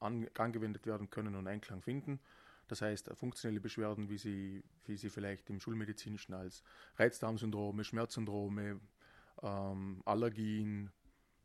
an, 0.00 0.28
angewendet 0.36 0.84
werden 0.84 1.08
können 1.08 1.34
und 1.34 1.46
Einklang 1.46 1.80
finden. 1.80 2.20
Das 2.68 2.82
heißt, 2.82 3.10
funktionelle 3.14 3.60
Beschwerden, 3.60 4.10
wie 4.10 4.18
sie, 4.18 4.64
wie 4.84 4.98
sie 4.98 5.08
vielleicht 5.08 5.48
im 5.48 5.60
Schulmedizinischen 5.60 6.34
als 6.34 6.62
Reizdarmsyndrome, 6.96 7.84
Schmerzsyndrome, 7.84 8.80
ähm, 9.42 10.02
Allergien, 10.04 10.90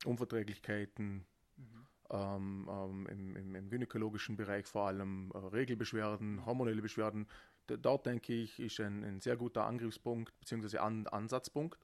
Unverträglichkeiten, 0.03 1.25
mhm 1.55 1.88
ähm, 2.11 2.67
ähm, 2.69 3.35
im, 3.35 3.55
im, 3.55 3.69
gynäkologischen 3.69 4.35
Bereich 4.35 4.65
vor 4.65 4.87
allem 4.87 5.31
äh, 5.33 5.37
Regelbeschwerden, 5.37 6.45
hormonelle 6.45 6.81
Beschwerden. 6.81 7.27
dort 7.67 8.05
denke 8.05 8.33
ich, 8.33 8.59
ist 8.59 8.79
ein, 8.79 9.03
ein 9.03 9.21
sehr 9.21 9.37
guter 9.37 9.65
Angriffspunkt 9.65 10.37
bzw. 10.39 10.79
An, 10.79 11.07
Ansatzpunkt. 11.07 11.79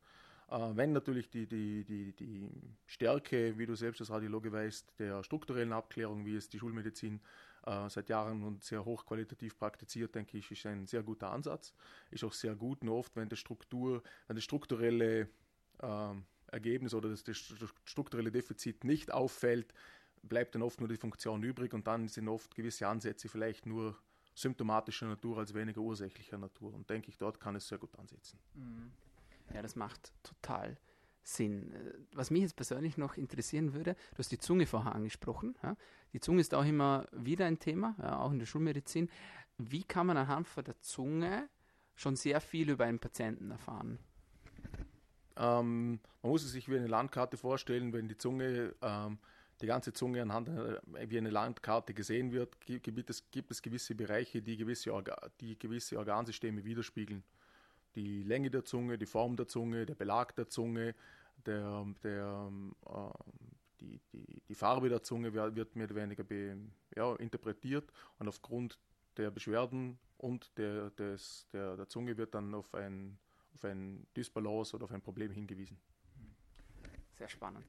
Äh, 0.49 0.57
wenn 0.73 0.93
natürlich 0.93 1.29
die, 1.29 1.47
die, 1.47 1.83
die, 1.85 2.13
die 2.13 2.49
Stärke, 2.85 3.57
wie 3.57 3.65
du 3.65 3.75
selbst 3.75 4.01
als 4.01 4.09
Radiologe 4.09 4.51
weißt, 4.51 4.99
der 4.99 5.23
strukturellen 5.23 5.73
Abklärung, 5.73 6.25
wie 6.25 6.35
es 6.35 6.49
die 6.49 6.59
Schulmedizin 6.59 7.21
äh, 7.65 7.89
seit 7.89 8.09
Jahren 8.09 8.43
und 8.43 8.63
sehr 8.63 8.85
hochqualitativ 8.85 9.57
praktiziert, 9.57 10.13
denke 10.15 10.37
ich, 10.37 10.51
ist 10.51 10.65
ein 10.65 10.87
sehr 10.87 11.03
guter 11.03 11.31
Ansatz. 11.31 11.73
Ist 12.11 12.23
auch 12.23 12.33
sehr 12.33 12.55
gut, 12.55 12.83
nur 12.83 12.97
oft, 12.97 13.15
wenn 13.15 13.29
die 13.29 13.35
Struktur, 13.35 14.03
wenn 14.27 14.35
das 14.35 14.43
strukturelle 14.43 15.29
äh, 15.79 16.13
Ergebnis 16.51 16.93
oder 16.93 17.09
das, 17.09 17.23
das 17.23 17.37
strukturelle 17.83 18.31
Defizit 18.31 18.83
nicht 18.83 19.11
auffällt, 19.11 19.73
bleibt 20.27 20.55
dann 20.55 20.61
oft 20.61 20.79
nur 20.79 20.89
die 20.89 20.97
Funktion 20.97 21.43
übrig 21.43 21.73
und 21.73 21.87
dann 21.87 22.07
sind 22.07 22.27
oft 22.27 22.55
gewisse 22.55 22.87
Ansätze 22.87 23.29
vielleicht 23.29 23.65
nur 23.65 23.97
symptomatischer 24.33 25.07
Natur 25.07 25.37
als 25.37 25.53
weniger 25.53 25.81
ursächlicher 25.81 26.37
Natur. 26.37 26.73
Und 26.73 26.89
denke 26.89 27.09
ich, 27.09 27.17
dort 27.17 27.39
kann 27.39 27.55
es 27.55 27.67
sehr 27.67 27.77
gut 27.77 27.97
ansetzen. 27.97 28.37
Mhm. 28.53 28.91
Ja, 29.53 29.61
das 29.61 29.75
macht 29.75 30.13
total 30.23 30.77
Sinn. 31.23 31.73
Äh, 31.73 31.93
was 32.13 32.31
mich 32.31 32.41
jetzt 32.41 32.55
persönlich 32.55 32.97
noch 32.97 33.17
interessieren 33.17 33.73
würde, 33.73 33.95
du 34.11 34.19
hast 34.19 34.31
die 34.31 34.37
Zunge 34.37 34.65
vorher 34.65 34.93
angesprochen. 34.93 35.55
Ja? 35.63 35.75
Die 36.13 36.19
Zunge 36.19 36.41
ist 36.41 36.53
auch 36.53 36.65
immer 36.65 37.07
wieder 37.11 37.45
ein 37.45 37.59
Thema, 37.59 37.95
ja, 37.99 38.19
auch 38.19 38.31
in 38.31 38.39
der 38.39 38.45
Schulmedizin. 38.45 39.09
Wie 39.57 39.83
kann 39.83 40.07
man 40.07 40.17
anhand 40.17 40.47
von 40.47 40.63
der 40.63 40.79
Zunge 40.81 41.49
schon 41.95 42.15
sehr 42.15 42.41
viel 42.41 42.69
über 42.69 42.85
einen 42.85 42.99
Patienten 42.99 43.51
erfahren? 43.51 43.99
Ähm, 45.37 45.99
man 46.21 46.31
muss 46.31 46.43
es 46.43 46.51
sich 46.51 46.69
wie 46.69 46.77
eine 46.77 46.87
Landkarte 46.87 47.37
vorstellen, 47.37 47.93
wenn 47.93 48.07
die 48.07 48.17
Zunge 48.17 48.75
ähm, 48.81 49.17
die 49.61 49.67
ganze 49.67 49.93
Zunge 49.93 50.21
anhand 50.21 50.49
wie 51.09 51.17
eine 51.17 51.29
Landkarte 51.29 51.93
gesehen 51.93 52.31
wird, 52.31 52.59
gibt 52.61 53.09
es, 53.09 53.29
gibt 53.31 53.51
es 53.51 53.61
gewisse 53.61 53.95
Bereiche, 53.95 54.41
die 54.41 54.57
gewisse, 54.57 54.93
Orga, 54.93 55.29
die 55.39 55.57
gewisse 55.57 55.97
Organsysteme 55.97 56.63
widerspiegeln. 56.65 57.23
Die 57.95 58.23
Länge 58.23 58.49
der 58.49 58.65
Zunge, 58.65 58.97
die 58.97 59.05
Form 59.05 59.37
der 59.37 59.47
Zunge, 59.47 59.85
der 59.85 59.95
Belag 59.95 60.35
der 60.35 60.49
Zunge, 60.49 60.93
der, 61.45 61.85
der, 62.03 62.51
äh, 62.85 63.09
die, 63.79 64.01
die, 64.11 64.41
die 64.47 64.55
Farbe 64.55 64.89
der 64.89 65.03
Zunge 65.03 65.33
wird 65.33 65.75
mehr 65.75 65.85
oder 65.85 65.95
weniger 65.95 66.23
be, 66.23 66.57
ja, 66.95 67.15
interpretiert 67.15 67.89
und 68.19 68.27
aufgrund 68.27 68.77
der 69.15 69.31
Beschwerden 69.31 69.97
und 70.17 70.51
der, 70.57 70.89
des, 70.91 71.47
der, 71.53 71.77
der 71.77 71.87
Zunge 71.87 72.17
wird 72.17 72.35
dann 72.35 72.53
auf 72.53 72.73
ein, 72.73 73.17
auf 73.53 73.63
ein 73.63 74.05
Dysbalance 74.17 74.75
oder 74.75 74.83
auf 74.83 74.91
ein 74.91 75.01
Problem 75.01 75.31
hingewiesen. 75.31 75.77
Sehr 77.13 77.29
spannend 77.29 77.63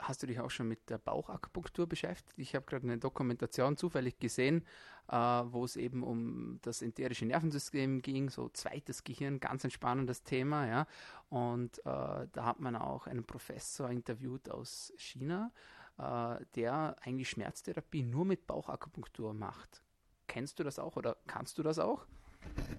hast 0.00 0.22
du 0.22 0.26
dich 0.26 0.40
auch 0.40 0.50
schon 0.50 0.68
mit 0.68 0.90
der 0.90 0.98
Bauchakupunktur 0.98 1.86
beschäftigt? 1.86 2.38
Ich 2.38 2.54
habe 2.54 2.66
gerade 2.66 2.84
eine 2.84 2.98
Dokumentation 2.98 3.76
zufällig 3.76 4.18
gesehen, 4.18 4.64
äh, 5.08 5.16
wo 5.16 5.64
es 5.64 5.76
eben 5.76 6.02
um 6.02 6.58
das 6.62 6.82
enterische 6.82 7.26
Nervensystem 7.26 8.02
ging, 8.02 8.30
so 8.30 8.48
zweites 8.48 9.04
Gehirn, 9.04 9.40
ganz 9.40 9.64
ein 9.64 9.70
spannendes 9.70 10.22
Thema, 10.22 10.66
ja. 10.66 10.86
Und 11.28 11.78
äh, 11.80 11.82
da 11.84 12.44
hat 12.44 12.60
man 12.60 12.76
auch 12.76 13.06
einen 13.06 13.24
Professor 13.24 13.90
interviewt 13.90 14.50
aus 14.50 14.92
China, 14.96 15.52
äh, 15.98 16.44
der 16.54 16.96
eigentlich 17.02 17.30
Schmerztherapie 17.30 18.02
nur 18.02 18.24
mit 18.24 18.46
Bauchakupunktur 18.46 19.34
macht. 19.34 19.82
Kennst 20.26 20.58
du 20.58 20.64
das 20.64 20.78
auch 20.78 20.96
oder 20.96 21.16
kannst 21.26 21.58
du 21.58 21.62
das 21.62 21.78
auch? 21.78 22.06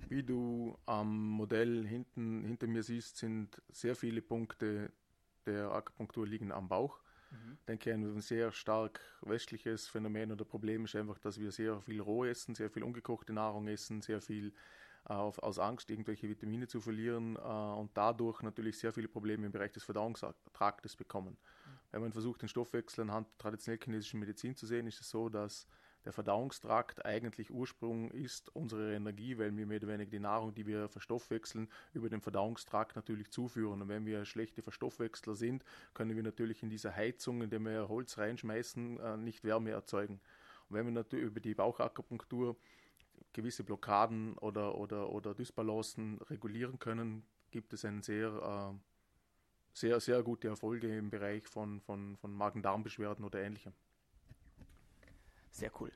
Wie 0.09 0.23
du 0.23 0.77
am 0.85 1.29
Modell 1.29 1.85
hinten, 1.85 2.43
hinter 2.43 2.67
mir 2.67 2.83
siehst, 2.83 3.17
sind 3.17 3.61
sehr 3.69 3.95
viele 3.95 4.21
Punkte 4.21 4.91
der 5.45 5.71
Akupunktur 5.71 6.27
liegen 6.27 6.51
am 6.51 6.67
Bauch. 6.67 6.99
Mhm. 7.31 7.57
Ich 7.59 7.65
denke, 7.65 7.93
ein 7.93 8.21
sehr 8.21 8.51
stark 8.51 8.99
westliches 9.21 9.87
Phänomen 9.87 10.31
oder 10.31 10.45
Problem 10.45 10.85
ist 10.85 10.95
einfach, 10.95 11.17
dass 11.19 11.39
wir 11.39 11.51
sehr 11.51 11.81
viel 11.81 12.01
roh 12.01 12.25
essen, 12.25 12.55
sehr 12.55 12.69
viel 12.69 12.83
ungekochte 12.83 13.33
Nahrung 13.33 13.67
essen, 13.67 14.01
sehr 14.01 14.21
viel 14.21 14.53
äh, 15.09 15.13
auf, 15.13 15.39
aus 15.39 15.57
Angst, 15.59 15.89
irgendwelche 15.89 16.27
Vitamine 16.29 16.67
zu 16.67 16.81
verlieren 16.81 17.35
äh, 17.37 17.39
und 17.39 17.91
dadurch 17.95 18.41
natürlich 18.41 18.77
sehr 18.77 18.93
viele 18.93 19.07
Probleme 19.07 19.45
im 19.45 19.51
Bereich 19.51 19.71
des 19.71 19.83
Verdauungstraktes 19.83 20.95
bekommen. 20.95 21.37
Mhm. 21.65 21.79
Wenn 21.91 22.01
man 22.01 22.13
versucht, 22.13 22.41
den 22.41 22.49
Stoffwechsel 22.49 23.03
anhand 23.03 23.27
traditionell 23.39 23.79
chinesischen 23.81 24.19
Medizin 24.19 24.55
zu 24.55 24.65
sehen, 24.65 24.87
ist 24.87 25.01
es 25.01 25.09
so, 25.09 25.29
dass 25.29 25.67
der 26.05 26.13
Verdauungstrakt 26.13 27.05
eigentlich 27.05 27.51
Ursprung 27.51 28.09
ist 28.11 28.53
unserer 28.55 28.91
Energie, 28.93 29.37
weil 29.37 29.55
wir 29.55 29.65
mehr 29.65 29.77
oder 29.77 29.87
weniger 29.89 30.09
die 30.09 30.19
Nahrung, 30.19 30.53
die 30.53 30.65
wir 30.65 30.89
verstoffwechseln, 30.89 31.69
über 31.93 32.09
den 32.09 32.21
Verdauungstrakt 32.21 32.95
natürlich 32.95 33.29
zuführen. 33.29 33.81
Und 33.81 33.87
wenn 33.87 34.05
wir 34.05 34.25
schlechte 34.25 34.63
Verstoffwechsler 34.63 35.35
sind, 35.35 35.63
können 35.93 36.15
wir 36.15 36.23
natürlich 36.23 36.63
in 36.63 36.69
dieser 36.69 36.95
Heizung, 36.95 37.41
in 37.43 37.49
der 37.49 37.59
wir 37.59 37.87
Holz 37.87 38.17
reinschmeißen, 38.17 38.99
äh, 38.99 39.17
nicht 39.17 39.43
Wärme 39.43 39.71
erzeugen. 39.71 40.19
Und 40.69 40.75
wenn 40.75 40.85
wir 40.85 40.93
natürlich 40.93 41.25
über 41.25 41.39
die 41.39 41.53
Bauchakupunktur 41.53 42.55
gewisse 43.33 43.63
Blockaden 43.63 44.37
oder, 44.39 44.75
oder, 44.75 45.09
oder 45.11 45.35
Dysbalancen 45.35 46.19
regulieren 46.29 46.79
können, 46.79 47.23
gibt 47.51 47.73
es 47.73 47.85
einen 47.85 48.01
sehr, 48.01 48.73
äh, 48.73 48.77
sehr, 49.73 49.99
sehr 49.99 50.23
gute 50.23 50.47
Erfolge 50.47 50.97
im 50.97 51.11
Bereich 51.11 51.47
von, 51.47 51.79
von, 51.81 52.17
von 52.17 52.33
Magen-Darm-Beschwerden 52.33 53.23
oder 53.23 53.41
ähnlichem. 53.41 53.73
Sehr 55.51 55.71
cool. 55.79 55.91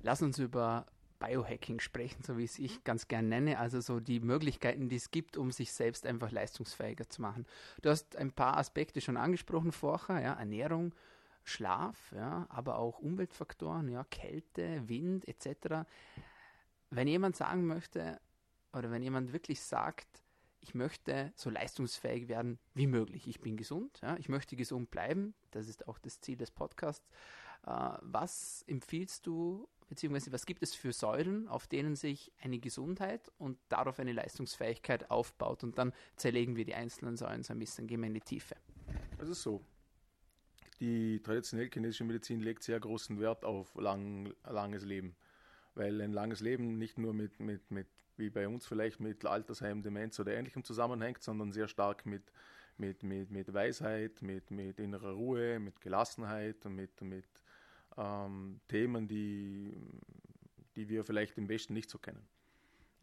Lass 0.00 0.22
uns 0.22 0.38
über 0.38 0.86
Biohacking 1.18 1.80
sprechen, 1.80 2.22
so 2.22 2.36
wie 2.36 2.44
es 2.44 2.58
ich 2.58 2.84
ganz 2.84 3.08
gern 3.08 3.28
nenne, 3.28 3.58
also 3.58 3.80
so 3.80 4.00
die 4.00 4.20
Möglichkeiten, 4.20 4.88
die 4.88 4.96
es 4.96 5.10
gibt, 5.10 5.36
um 5.36 5.50
sich 5.50 5.72
selbst 5.72 6.06
einfach 6.06 6.30
leistungsfähiger 6.30 7.08
zu 7.08 7.22
machen. 7.22 7.46
Du 7.82 7.90
hast 7.90 8.16
ein 8.16 8.32
paar 8.32 8.58
Aspekte 8.58 9.00
schon 9.00 9.16
angesprochen 9.16 9.72
vorher, 9.72 10.20
ja, 10.20 10.34
Ernährung, 10.34 10.94
Schlaf, 11.44 12.12
ja, 12.14 12.46
aber 12.48 12.78
auch 12.78 12.98
Umweltfaktoren, 12.98 13.88
ja, 13.88 14.04
Kälte, 14.04 14.88
Wind 14.88 15.26
etc. 15.28 15.86
Wenn 16.90 17.08
jemand 17.08 17.36
sagen 17.36 17.66
möchte 17.66 18.20
oder 18.72 18.90
wenn 18.90 19.02
jemand 19.02 19.32
wirklich 19.32 19.60
sagt, 19.60 20.08
ich 20.60 20.74
möchte 20.74 21.32
so 21.36 21.48
leistungsfähig 21.48 22.28
werden 22.28 22.58
wie 22.74 22.88
möglich, 22.88 23.28
ich 23.28 23.40
bin 23.40 23.56
gesund, 23.56 24.00
ja, 24.02 24.16
ich 24.16 24.28
möchte 24.28 24.56
gesund 24.56 24.90
bleiben, 24.90 25.34
das 25.52 25.68
ist 25.68 25.86
auch 25.86 25.98
das 25.98 26.20
Ziel 26.20 26.36
des 26.36 26.50
Podcasts, 26.50 27.08
was 27.66 28.64
empfiehlst 28.68 29.26
du, 29.26 29.68
beziehungsweise 29.88 30.32
was 30.32 30.46
gibt 30.46 30.62
es 30.62 30.74
für 30.74 30.92
Säulen, 30.92 31.48
auf 31.48 31.66
denen 31.66 31.96
sich 31.96 32.32
eine 32.40 32.58
Gesundheit 32.58 33.30
und 33.38 33.58
darauf 33.68 33.98
eine 33.98 34.12
Leistungsfähigkeit 34.12 35.10
aufbaut? 35.10 35.64
Und 35.64 35.76
dann 35.78 35.92
zerlegen 36.16 36.56
wir 36.56 36.64
die 36.64 36.74
einzelnen 36.74 37.16
Säulen 37.16 37.42
so 37.42 37.52
ein 37.52 37.58
bisschen, 37.58 37.86
gehen 37.86 38.00
wir 38.00 38.06
in 38.06 38.14
die 38.14 38.20
Tiefe. 38.20 38.54
Ist 39.18 39.42
so. 39.42 39.64
Die 40.78 41.20
traditionell 41.22 41.70
chinesische 41.70 42.04
Medizin 42.04 42.40
legt 42.40 42.62
sehr 42.62 42.78
großen 42.78 43.18
Wert 43.18 43.44
auf 43.44 43.74
lang, 43.76 44.32
langes 44.44 44.84
Leben. 44.84 45.16
Weil 45.74 46.00
ein 46.00 46.12
langes 46.12 46.40
Leben 46.40 46.78
nicht 46.78 46.98
nur 46.98 47.14
mit, 47.14 47.40
mit, 47.40 47.70
mit, 47.70 47.88
wie 48.16 48.30
bei 48.30 48.46
uns 48.46 48.66
vielleicht 48.66 49.00
mit 49.00 49.24
Altersheim, 49.26 49.82
Demenz 49.82 50.20
oder 50.20 50.34
ähnlichem 50.34 50.64
zusammenhängt, 50.64 51.22
sondern 51.22 51.50
sehr 51.50 51.68
stark 51.68 52.06
mit, 52.06 52.30
mit, 52.76 53.02
mit, 53.02 53.30
mit 53.30 53.52
Weisheit, 53.52 54.22
mit, 54.22 54.50
mit 54.50 54.78
innerer 54.78 55.12
Ruhe, 55.12 55.58
mit 55.58 55.80
Gelassenheit 55.80 56.64
und 56.66 56.76
mit, 56.76 57.00
mit 57.00 57.24
ähm, 57.96 58.60
Themen, 58.68 59.08
die, 59.08 59.74
die 60.76 60.88
wir 60.88 61.04
vielleicht 61.04 61.38
im 61.38 61.48
Westen 61.48 61.74
nicht 61.74 61.90
so 61.90 61.98
kennen. 61.98 62.26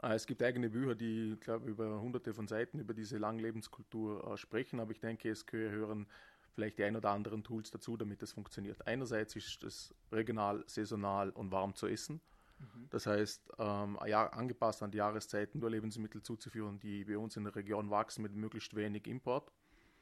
Äh, 0.02 0.16
es 0.16 0.26
gibt 0.26 0.44
eigene 0.44 0.70
Bücher, 0.70 0.96
die, 0.96 1.38
glaube 1.40 1.70
über 1.70 2.00
hunderte 2.02 2.34
von 2.34 2.48
Seiten 2.48 2.80
über 2.80 2.94
diese 2.94 3.18
Langlebenskultur 3.18 4.34
äh, 4.34 4.38
sprechen, 4.38 4.80
aber 4.80 4.92
ich 4.92 5.00
denke, 5.00 5.30
es 5.30 5.46
gehören 5.46 6.08
vielleicht 6.54 6.78
die 6.78 6.84
ein 6.84 6.96
oder 6.96 7.10
anderen 7.10 7.44
Tools 7.44 7.72
dazu, 7.72 7.98
damit 7.98 8.22
es 8.22 8.34
funktioniert. 8.34 8.86
Einerseits 8.86 9.36
ist 9.36 9.64
es 9.64 9.94
regional, 10.12 10.64
saisonal 10.68 11.32
und 11.32 11.52
warm 11.52 11.74
zu 11.74 11.88
essen. 11.88 12.22
Mhm. 12.60 12.88
Das 12.90 13.08
heißt, 13.08 13.50
ähm, 13.58 13.98
ja, 14.06 14.28
angepasst 14.28 14.84
an 14.84 14.92
die 14.92 15.00
Jahreszeiten 15.00 15.60
nur 15.60 15.72
Lebensmittel 15.72 16.22
zuzuführen, 16.22 16.80
die 16.80 17.06
bei 17.06 17.18
uns 17.18 17.38
in 17.38 17.44
der 17.44 17.56
Region 17.56 17.90
wachsen 17.90 18.22
mit 18.22 18.36
möglichst 18.36 18.76
wenig 18.76 19.08
Import. 19.08 19.52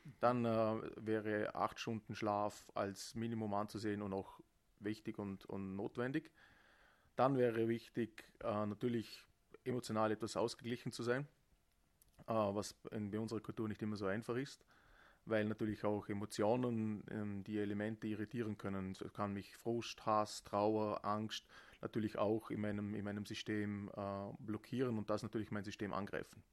Mhm. 0.03 0.13
Dann 0.19 0.45
äh, 0.45 0.81
wäre 0.98 1.55
acht 1.55 1.79
Stunden 1.79 2.15
Schlaf 2.15 2.69
als 2.74 3.15
Minimum 3.15 3.53
anzusehen 3.53 4.01
und 4.01 4.13
auch 4.13 4.41
wichtig 4.83 5.19
und, 5.19 5.45
und 5.45 5.75
notwendig. 5.75 6.31
Dann 7.15 7.38
wäre 7.38 7.67
wichtig, 7.67 8.23
äh, 8.43 8.65
natürlich 8.65 9.23
emotional 9.63 10.11
etwas 10.11 10.38
ausgeglichen 10.38 10.91
zu 10.91 11.03
sein, 11.03 11.27
äh, 12.27 12.33
was 12.33 12.75
in, 12.91 13.11
bei 13.11 13.19
unserer 13.19 13.41
Kultur 13.41 13.67
nicht 13.67 13.81
immer 13.81 13.95
so 13.95 14.07
einfach 14.07 14.35
ist, 14.35 14.65
weil 15.25 15.45
natürlich 15.45 15.83
auch 15.83 16.07
Emotionen 16.09 17.03
ähm, 17.11 17.43
die 17.43 17.57
Elemente 17.57 18.07
irritieren 18.07 18.57
können. 18.57 18.95
So 18.95 19.07
kann 19.09 19.33
mich 19.33 19.55
Frust, 19.57 20.05
Hass, 20.05 20.43
Trauer, 20.43 21.03
Angst 21.05 21.45
natürlich 21.81 22.17
auch 22.17 22.50
in 22.50 22.61
meinem, 22.61 22.93
in 22.93 23.03
meinem 23.03 23.25
System 23.25 23.89
äh, 23.95 24.33
blockieren 24.39 24.97
und 24.97 25.09
das 25.09 25.23
natürlich 25.23 25.51
mein 25.51 25.63
System 25.63 25.93
angreifen. 25.93 26.43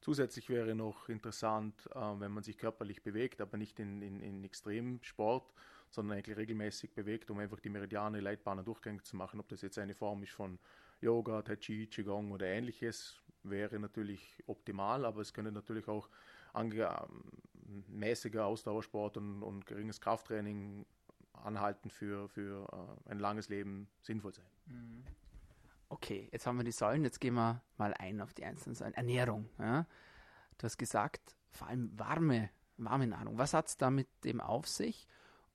Zusätzlich 0.00 0.48
wäre 0.48 0.74
noch 0.74 1.08
interessant, 1.08 1.88
äh, 1.94 1.98
wenn 1.98 2.32
man 2.32 2.42
sich 2.42 2.58
körperlich 2.58 3.02
bewegt, 3.02 3.40
aber 3.40 3.56
nicht 3.56 3.78
in, 3.78 4.02
in, 4.02 4.20
in 4.20 4.42
Extremsport, 4.42 5.52
sondern 5.92 6.18
eigentlich 6.18 6.36
regelmäßig 6.36 6.94
bewegt, 6.94 7.30
um 7.30 7.38
einfach 7.38 7.60
die 7.60 7.68
Meridiane, 7.68 8.20
Leitbahnen 8.20 8.64
durchgängig 8.64 9.04
zu 9.04 9.16
machen. 9.16 9.40
Ob 9.40 9.48
das 9.48 9.62
jetzt 9.62 9.78
eine 9.78 9.94
Form 9.94 10.22
ist 10.22 10.32
von 10.32 10.58
Yoga, 11.00 11.42
Tai 11.42 11.56
Chi, 11.56 11.86
Qigong 11.86 12.32
oder 12.32 12.46
ähnliches, 12.46 13.20
wäre 13.42 13.78
natürlich 13.78 14.42
optimal, 14.46 15.04
aber 15.04 15.20
es 15.20 15.32
könnte 15.32 15.52
natürlich 15.52 15.86
auch 15.88 16.08
mäßiger 17.88 18.44
Ausdauersport 18.44 19.16
und, 19.16 19.42
und, 19.42 19.66
geringes 19.66 20.00
Krafttraining 20.00 20.84
anhalten 21.32 21.90
für, 21.90 22.28
für 22.28 22.68
uh, 22.72 23.10
ein 23.10 23.18
langes 23.18 23.48
Leben 23.48 23.88
sinnvoll 24.02 24.34
sein. 24.34 24.44
Mhm. 24.66 25.04
Okay, 25.88 26.28
jetzt 26.32 26.46
haben 26.46 26.56
wir 26.56 26.64
die 26.64 26.72
Säulen, 26.72 27.04
jetzt 27.04 27.20
gehen 27.20 27.34
wir 27.34 27.62
mal 27.76 27.92
ein 27.94 28.20
auf 28.20 28.32
die 28.32 28.44
einzelnen 28.44 28.74
Säulen. 28.74 28.94
Ernährung. 28.94 29.48
Ja? 29.58 29.86
Du 30.56 30.64
hast 30.64 30.78
gesagt, 30.78 31.36
vor 31.50 31.68
allem 31.68 31.90
warme, 31.98 32.50
warme 32.78 33.06
Nahrung. 33.06 33.36
Was 33.36 33.52
hat 33.52 33.68
es 33.68 33.76
da 33.76 33.90
mit 33.90 34.08
dem 34.24 34.40
auf 34.40 34.66
sich? 34.66 35.06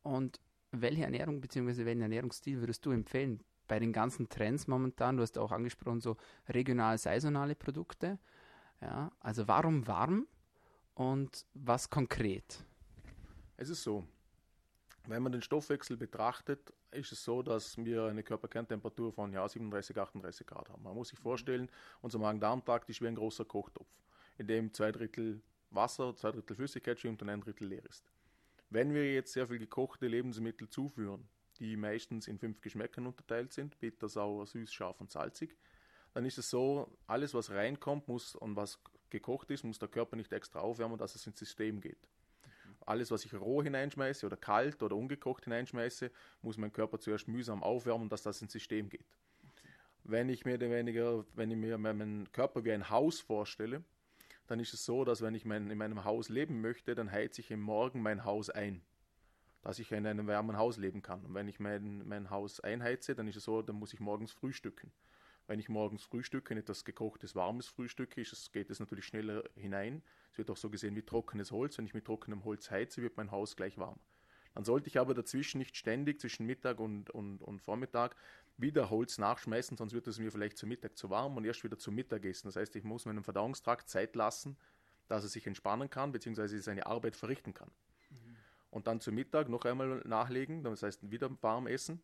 Und 0.08 0.40
welche 0.72 1.04
Ernährung 1.04 1.42
bzw. 1.42 1.86
welchen 1.86 2.02
Ernährungsstil 2.02 2.62
würdest 2.62 2.86
du 2.86 2.92
empfehlen 2.92 3.44
bei 3.68 3.80
den 3.80 3.92
ganzen 3.92 4.30
Trends 4.30 4.68
momentan? 4.68 5.18
Du 5.18 5.24
hast 5.24 5.38
auch 5.38 5.52
angesprochen, 5.52 6.00
so 6.00 6.16
regional 6.48 6.98
saisonale 6.98 7.56
Produkte. 7.56 8.18
Ja, 8.82 9.12
also 9.20 9.48
warum 9.48 9.86
warm 9.88 10.28
und 10.96 11.46
was 11.54 11.90
konkret? 11.90 12.64
Es 13.58 13.70
ist 13.70 13.84
so, 13.84 14.08
wenn 15.08 15.24
man 15.24 15.32
den 15.32 15.42
Stoffwechsel 15.42 15.98
betrachtet, 15.98 16.74
ist 16.92 17.12
es 17.12 17.24
so, 17.24 17.42
dass 17.42 17.78
wir 17.78 18.06
eine 18.06 18.24
Körperkerntemperatur 18.24 19.12
von 19.12 19.34
ja, 19.34 19.48
37, 19.48 19.98
38 19.98 20.48
Grad 20.48 20.70
haben. 20.70 20.84
Man 20.84 20.96
muss 20.96 21.10
sich 21.10 21.20
vorstellen, 21.20 21.70
unser 22.02 22.20
Magen-Darm-Trakt 22.20 22.90
ist 22.90 23.02
wie 23.02 23.08
ein 23.08 23.16
großer 23.16 23.44
Kochtopf, 23.44 23.90
in 24.38 24.48
dem 24.48 24.74
zwei 24.74 24.92
Drittel 24.92 25.42
Wasser, 25.72 26.16
zwei 26.16 26.32
Drittel 26.32 26.56
Flüssigkeit 26.56 26.98
schwimmt 26.98 27.22
und 27.22 27.30
ein 27.30 27.42
Drittel 27.42 27.68
leer 27.68 27.86
ist. 27.86 28.10
Wenn 28.70 28.94
wir 28.94 29.14
jetzt 29.14 29.34
sehr 29.34 29.48
viel 29.48 29.60
gekochte 29.60 30.08
Lebensmittel 30.08 30.70
zuführen, 30.70 31.28
die 31.60 31.78
meistens 31.78 32.28
in 32.28 32.38
fünf 32.38 32.62
Geschmäckern 32.62 33.08
unterteilt 33.08 33.54
sind, 33.54 33.80
bitter, 33.80 34.10
sauer, 34.10 34.46
süß, 34.46 34.74
scharf 34.74 35.00
und 35.00 35.12
salzig, 35.12 35.56
dann 36.14 36.26
ist 36.26 36.38
es 36.38 36.50
so, 36.50 36.98
alles 37.06 37.34
was 37.34 37.52
reinkommt 37.52 38.08
muss 38.08 38.36
und 38.36 38.56
was 38.56 38.82
gekocht 39.10 39.52
ist, 39.52 39.64
muss 39.64 39.80
der 39.80 39.88
Körper 39.88 40.16
nicht 40.16 40.34
extra 40.34 40.60
aufwärmen, 40.60 40.98
dass 40.98 41.16
es 41.16 41.26
ins 41.28 41.40
System 41.40 41.80
geht. 41.80 42.10
Alles, 42.86 43.12
was 43.12 43.26
ich 43.26 43.34
roh 43.34 43.64
hineinschmeiße 43.64 44.26
oder 44.26 44.38
kalt 44.38 44.82
oder 44.84 44.96
ungekocht 44.96 45.46
hineinschmeiße, 45.46 46.12
muss 46.42 46.58
mein 46.58 46.72
Körper 46.72 47.00
zuerst 47.00 47.28
mühsam 47.28 47.64
aufwärmen, 47.64 48.10
dass 48.10 48.24
das 48.24 48.42
ins 48.42 48.54
System 48.54 48.90
geht. 48.90 49.06
Wenn 50.04 50.30
ich 50.30 50.46
mir 50.46 50.60
weniger, 50.60 51.26
wenn 51.34 51.52
ich 51.52 51.58
mir 51.58 51.78
meinen 51.78 52.32
Körper 52.32 52.64
wie 52.64 52.72
ein 52.72 52.90
Haus 52.90 53.20
vorstelle, 53.20 53.84
dann 54.48 54.60
ist 54.60 54.74
es 54.74 54.86
so, 54.86 55.04
dass 55.04 55.22
wenn 55.22 55.36
ich 55.36 55.46
mein, 55.46 55.70
in 55.70 55.78
meinem 55.78 56.04
Haus 56.04 56.30
leben 56.30 56.62
möchte, 56.62 56.96
dann 56.96 57.12
heize 57.12 57.42
ich 57.42 57.52
im 57.52 57.62
Morgen 57.62 58.02
mein 58.02 58.24
Haus 58.24 58.50
ein, 58.50 58.82
dass 59.62 59.80
ich 59.80 59.92
in 59.92 60.08
einem 60.08 60.28
warmen 60.28 60.58
Haus 60.58 60.78
leben 60.78 61.02
kann. 61.02 61.24
Und 61.26 61.34
wenn 61.34 61.48
ich 61.48 61.60
mein, 61.60 62.08
mein 62.08 62.30
Haus 62.30 62.60
einheize, 62.62 63.14
dann 63.14 63.28
ist 63.28 63.36
es 63.36 63.44
so, 63.44 63.62
dann 63.62 63.76
muss 63.76 63.94
ich 63.94 64.00
morgens 64.00 64.32
frühstücken. 64.32 64.92
Wenn 65.48 65.60
ich 65.60 65.70
morgens 65.70 66.04
frühstücke, 66.04 66.56
etwas 66.56 66.84
gekochtes, 66.84 67.36
warmes 67.36 67.68
Frühstück 67.68 68.18
ist, 68.18 68.52
geht 68.52 68.70
es 68.70 68.80
natürlich 68.80 69.06
schneller 69.06 69.44
hinein. 69.56 70.02
Es 70.32 70.38
wird 70.38 70.50
auch 70.50 70.58
so 70.58 70.70
gesehen 70.70 70.96
wie 70.96 71.04
trockenes 71.04 71.52
Holz. 71.52 71.78
Wenn 71.78 71.86
ich 71.86 71.94
mit 71.94 72.06
trockenem 72.06 72.44
Holz 72.44 72.70
heize, 72.70 73.02
wird 73.02 73.16
mein 73.16 73.32
Haus 73.32 73.56
gleich 73.56 73.78
warm. 73.78 74.00
Dann 74.56 74.66
sollte 74.66 74.88
ich 74.88 75.00
aber 75.00 75.14
dazwischen 75.14 75.60
nicht 75.60 75.78
ständig 75.78 76.20
zwischen 76.20 76.46
Mittag 76.46 76.80
und, 76.80 77.12
und, 77.12 77.42
und 77.44 77.62
Vormittag 77.62 78.16
wieder 78.58 78.90
Holz 78.90 79.18
nachschmeißen, 79.18 79.78
sonst 79.78 79.94
wird 79.94 80.08
es 80.08 80.20
mir 80.20 80.32
vielleicht 80.32 80.58
zu 80.58 80.66
Mittag 80.68 80.98
zu 80.98 81.10
warm 81.10 81.38
und 81.38 81.46
erst 81.46 81.64
wieder 81.64 81.78
zum 81.78 81.96
Mittagessen. 81.96 82.48
Das 82.48 82.56
heißt, 82.56 82.76
ich 82.76 82.84
muss 82.84 83.06
meinem 83.06 83.24
Verdauungstrakt 83.24 83.88
Zeit 83.88 84.16
lassen, 84.16 84.58
dass 85.08 85.24
er 85.24 85.30
sich 85.30 85.46
entspannen 85.48 85.90
kann, 85.90 86.12
beziehungsweise 86.12 86.60
seine 86.60 86.86
Arbeit 86.86 87.16
verrichten 87.16 87.54
kann. 87.54 87.70
Mhm. 88.10 88.36
Und 88.72 88.88
dann 88.88 89.00
zum 89.00 89.16
Mittag 89.16 89.48
noch 89.48 89.66
einmal 89.66 90.02
nachlegen, 90.06 90.64
das 90.64 90.84
heißt 90.84 91.12
wieder 91.12 91.30
warm 91.42 91.68
essen. 91.68 92.02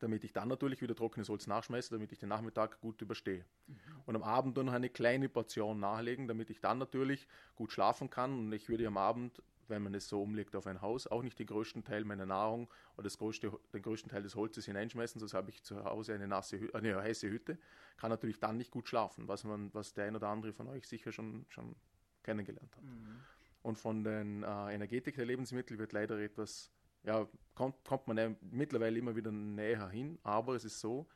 damit 0.00 0.24
ich 0.24 0.32
dann 0.32 0.48
natürlich 0.48 0.82
wieder 0.82 0.94
trockenes 0.94 1.28
Holz 1.28 1.46
nachschmeiße, 1.46 1.90
damit 1.90 2.12
ich 2.12 2.18
den 2.18 2.28
Nachmittag 2.28 2.80
gut 2.80 3.00
überstehe. 3.02 3.44
Mhm. 3.66 3.76
Und 4.06 4.16
am 4.16 4.22
Abend 4.22 4.56
dann 4.56 4.66
noch 4.66 4.72
eine 4.72 4.90
kleine 4.90 5.28
Portion 5.28 5.80
nachlegen, 5.80 6.28
damit 6.28 6.50
ich 6.50 6.60
dann 6.60 6.78
natürlich 6.78 7.26
gut 7.54 7.72
schlafen 7.72 8.10
kann. 8.10 8.38
Und 8.38 8.52
ich 8.52 8.68
würde 8.68 8.86
am 8.86 8.96
Abend, 8.96 9.42
wenn 9.68 9.82
man 9.82 9.94
es 9.94 10.08
so 10.08 10.22
umlegt 10.22 10.56
auf 10.56 10.66
ein 10.66 10.80
Haus, 10.80 11.06
auch 11.06 11.22
nicht 11.22 11.38
den 11.38 11.46
größten 11.46 11.84
Teil 11.84 12.04
meiner 12.04 12.26
Nahrung 12.26 12.68
oder 12.96 13.04
das 13.04 13.18
größte, 13.18 13.52
den 13.72 13.82
größten 13.82 14.10
Teil 14.10 14.22
des 14.22 14.34
Holzes 14.34 14.66
hineinschmeißen, 14.66 15.18
sonst 15.18 15.34
habe 15.34 15.50
ich 15.50 15.62
zu 15.62 15.84
Hause 15.84 16.14
eine, 16.14 16.28
nasse, 16.28 16.58
eine 16.72 16.96
heiße 16.96 17.28
Hütte, 17.28 17.58
kann 17.96 18.10
natürlich 18.10 18.38
dann 18.38 18.56
nicht 18.56 18.70
gut 18.70 18.88
schlafen, 18.88 19.28
was, 19.28 19.44
man, 19.44 19.72
was 19.74 19.94
der 19.94 20.06
ein 20.06 20.16
oder 20.16 20.28
andere 20.28 20.52
von 20.52 20.68
euch 20.68 20.86
sicher 20.86 21.12
schon, 21.12 21.46
schon 21.48 21.74
kennengelernt 22.22 22.76
hat. 22.76 22.84
Mhm. 22.84 23.20
Und 23.62 23.78
von 23.78 24.04
den 24.04 24.42
äh, 24.42 24.74
Energetik 24.74 25.16
der 25.16 25.26
Lebensmittel 25.26 25.78
wird 25.78 25.92
leider 25.92 26.18
etwas 26.18 26.70
ja, 27.02 27.26
kommt, 27.54 27.84
kommt 27.84 28.06
man 28.08 28.18
ja 28.18 28.34
mittlerweile 28.50 28.98
immer 28.98 29.16
wieder 29.16 29.30
näher 29.32 29.88
hin, 29.88 30.18
aber 30.22 30.54
es 30.54 30.64
ist 30.64 30.80
so, 30.80 31.06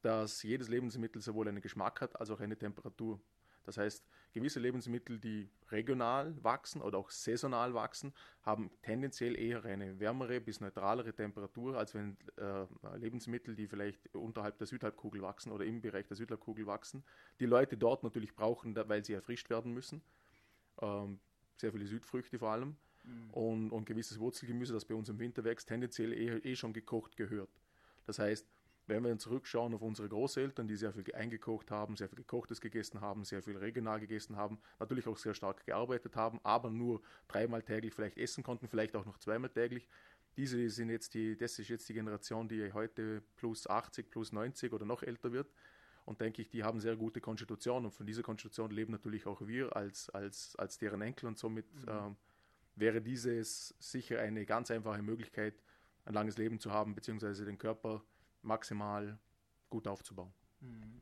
dass 0.00 0.42
jedes 0.42 0.68
Lebensmittel 0.68 1.22
sowohl 1.22 1.48
einen 1.48 1.60
Geschmack 1.60 2.00
hat 2.00 2.18
als 2.20 2.30
auch 2.30 2.40
eine 2.40 2.58
Temperatur. 2.58 3.20
Das 3.64 3.78
heißt, 3.78 4.04
gewisse 4.32 4.60
Lebensmittel, 4.60 5.18
die 5.18 5.50
regional 5.70 6.34
wachsen 6.42 6.82
oder 6.82 6.98
auch 6.98 7.10
saisonal 7.10 7.74
wachsen, 7.74 8.12
haben 8.42 8.70
tendenziell 8.82 9.38
eher 9.38 9.64
eine 9.64 9.98
wärmere 9.98 10.40
bis 10.40 10.60
neutralere 10.60 11.14
Temperatur, 11.14 11.78
als 11.78 11.94
wenn 11.94 12.16
äh, 12.36 12.66
Lebensmittel, 12.96 13.54
die 13.54 13.66
vielleicht 13.66 14.14
unterhalb 14.14 14.58
der 14.58 14.66
Südhalbkugel 14.66 15.22
wachsen 15.22 15.50
oder 15.50 15.64
im 15.64 15.80
Bereich 15.80 16.06
der 16.06 16.16
Südhalbkugel 16.16 16.66
wachsen, 16.66 17.04
die 17.40 17.46
Leute 17.46 17.76
dort 17.76 18.02
natürlich 18.02 18.34
brauchen, 18.34 18.76
weil 18.76 19.04
sie 19.04 19.14
erfrischt 19.14 19.50
werden 19.50 19.72
müssen. 19.72 20.02
Ähm, 20.80 21.20
sehr 21.56 21.72
viele 21.72 21.86
Südfrüchte 21.86 22.38
vor 22.38 22.50
allem 22.50 22.76
mhm. 23.04 23.30
und, 23.30 23.70
und 23.70 23.86
gewisses 23.86 24.18
Wurzelgemüse, 24.18 24.72
das 24.72 24.84
bei 24.84 24.94
uns 24.94 25.08
im 25.08 25.18
Winter 25.18 25.44
wächst, 25.44 25.68
tendenziell 25.68 26.12
eh, 26.12 26.38
eh 26.38 26.56
schon 26.56 26.72
gekocht 26.72 27.16
gehört. 27.16 27.50
Das 28.06 28.18
heißt, 28.18 28.46
wenn 28.86 29.02
wir 29.02 29.16
zurückschauen 29.18 29.74
auf 29.74 29.82
unsere 29.82 30.08
Großeltern, 30.08 30.68
die 30.68 30.76
sehr 30.76 30.92
viel 30.92 31.04
eingekocht 31.14 31.70
haben, 31.70 31.96
sehr 31.96 32.08
viel 32.08 32.18
gekochtes 32.18 32.60
gegessen 32.60 33.00
haben, 33.00 33.24
sehr 33.24 33.42
viel 33.42 33.56
regional 33.56 33.98
gegessen 33.98 34.36
haben, 34.36 34.58
natürlich 34.78 35.06
auch 35.06 35.16
sehr 35.16 35.34
stark 35.34 35.64
gearbeitet 35.64 36.16
haben, 36.16 36.38
aber 36.42 36.70
nur 36.70 37.00
dreimal 37.28 37.62
täglich 37.62 37.94
vielleicht 37.94 38.18
essen 38.18 38.44
konnten, 38.44 38.68
vielleicht 38.68 38.94
auch 38.96 39.06
noch 39.06 39.18
zweimal 39.18 39.50
täglich. 39.50 39.88
Diese 40.36 40.68
sind 40.68 40.90
jetzt 40.90 41.14
die, 41.14 41.36
das 41.36 41.58
ist 41.58 41.68
jetzt 41.68 41.88
die 41.88 41.94
Generation, 41.94 42.48
die 42.48 42.72
heute 42.72 43.22
plus 43.36 43.66
80, 43.66 44.10
plus 44.10 44.32
90 44.32 44.72
oder 44.72 44.84
noch 44.84 45.02
älter 45.02 45.32
wird. 45.32 45.50
Und 46.04 46.20
denke 46.20 46.42
ich, 46.42 46.50
die 46.50 46.64
haben 46.64 46.80
sehr 46.80 46.96
gute 46.96 47.22
Konstitution 47.22 47.86
und 47.86 47.92
von 47.92 48.04
dieser 48.04 48.22
Konstitution 48.22 48.70
leben 48.70 48.92
natürlich 48.92 49.26
auch 49.26 49.46
wir 49.46 49.74
als, 49.74 50.10
als, 50.10 50.54
als 50.56 50.76
deren 50.76 51.00
Enkel 51.00 51.26
und 51.26 51.38
somit 51.38 51.72
mhm. 51.74 51.88
ähm, 51.88 52.16
wäre 52.74 53.00
dieses 53.00 53.74
sicher 53.78 54.20
eine 54.20 54.44
ganz 54.44 54.70
einfache 54.70 55.00
Möglichkeit, 55.00 55.54
ein 56.04 56.12
langes 56.12 56.36
Leben 56.36 56.58
zu 56.58 56.72
haben, 56.72 56.94
beziehungsweise 56.94 57.46
den 57.46 57.56
Körper 57.56 58.04
maximal 58.44 59.18
gut 59.70 59.88
aufzubauen. 59.88 60.32
Mhm. 60.60 61.00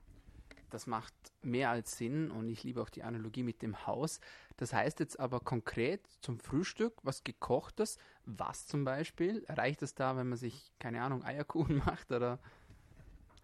Das 0.71 0.87
macht 0.87 1.13
mehr 1.43 1.69
als 1.69 1.99
Sinn 1.99 2.31
und 2.31 2.49
ich 2.49 2.65
liebe 2.65 2.81
auch 2.81 2.89
die 2.89 3.03
Analogie 3.03 3.43
mit 3.43 3.61
dem 3.61 3.87
Haus. 3.87 4.21
Das 4.57 4.73
heißt 4.73 5.01
jetzt 5.01 5.21
aber 5.21 5.41
konkret 5.41 6.01
zum 6.23 6.41
Frühstück 6.41 6.95
was 7.03 7.25
gekochtes, 7.25 7.99
was 8.25 8.67
zum 8.67 8.83
Beispiel? 8.83 9.45
Reicht 9.51 9.83
es 9.83 9.95
da, 9.95 10.17
wenn 10.17 10.31
man 10.31 10.39
sich, 10.39 10.73
keine 10.79 11.03
Ahnung, 11.03 11.25
Eierkuchen 11.25 11.77
macht 11.87 12.11
oder? 12.11 12.39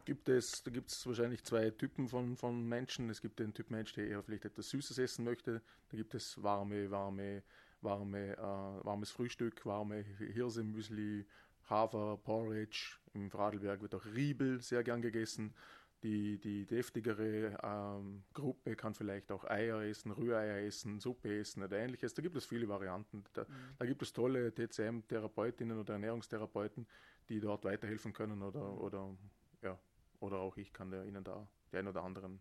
Gibt 0.07 0.31
es, 0.31 0.63
da 0.63 0.71
gibt 0.71 0.91
es 0.91 1.07
wahrscheinlich 1.07 1.45
zwei 1.45 1.69
Typen 1.69 2.09
von, 2.09 2.35
von 2.35 2.67
Menschen. 2.67 3.11
Es 3.11 3.21
gibt 3.21 3.41
den 3.41 3.53
Typ 3.53 3.71
Mensch, 3.71 3.93
der 3.93 4.09
eher 4.09 4.23
vielleicht 4.23 4.47
etwas 4.47 4.71
Süßes 4.71 4.97
essen 4.97 5.27
möchte. 5.27 5.61
Da 5.91 5.99
gibt 5.99 6.15
es 6.15 6.43
warme, 6.43 6.91
warme 6.91 7.43
warme, 7.83 8.37
äh, 8.37 8.85
warmes 8.85 9.11
Frühstück, 9.11 9.65
warme 9.67 10.05
Hirsemüsli, 10.19 11.27
Hafer, 11.69 12.17
Porridge. 12.19 12.99
Im 13.15 13.31
Fradelberg 13.31 13.83
wird 13.83 13.95
auch 13.95 14.05
Riebel 14.05 14.61
sehr 14.61 14.83
gern 14.83 15.03
gegessen. 15.03 15.55
Die, 16.05 16.39
die 16.39 16.65
deftigere 16.65 17.59
ähm, 17.61 18.23
Gruppe 18.33 18.77
kann 18.77 18.95
vielleicht 18.95 19.33
auch 19.33 19.45
Eier 19.45 19.83
essen, 19.83 20.13
Rühreier 20.13 20.65
essen, 20.65 21.01
Suppe 21.01 21.41
essen 21.41 21.65
oder 21.65 21.77
ähnliches. 21.79 22.15
Da 22.15 22.23
gibt 22.23 22.37
es 22.37 22.47
viele 22.47 22.69
Varianten. 22.69 23.25
Da, 23.33 23.43
mhm. 23.43 23.47
da 23.79 23.85
gibt 23.85 24.03
es 24.03 24.13
tolle 24.13 24.55
TCM-Therapeutinnen 24.55 25.77
oder 25.77 25.95
Ernährungstherapeuten, 25.95 26.87
die 27.29 27.41
dort 27.41 27.65
weiterhelfen 27.65 28.13
können 28.13 28.43
oder, 28.43 28.61
mhm. 28.61 28.79
oder, 28.79 29.17
ja, 29.63 29.79
oder 30.21 30.39
auch 30.39 30.57
ich 30.57 30.73
kann 30.73 30.93
Ihnen 30.93 31.25
da 31.25 31.49
die 31.73 31.79
einen 31.79 31.89
oder 31.89 32.05
anderen 32.05 32.41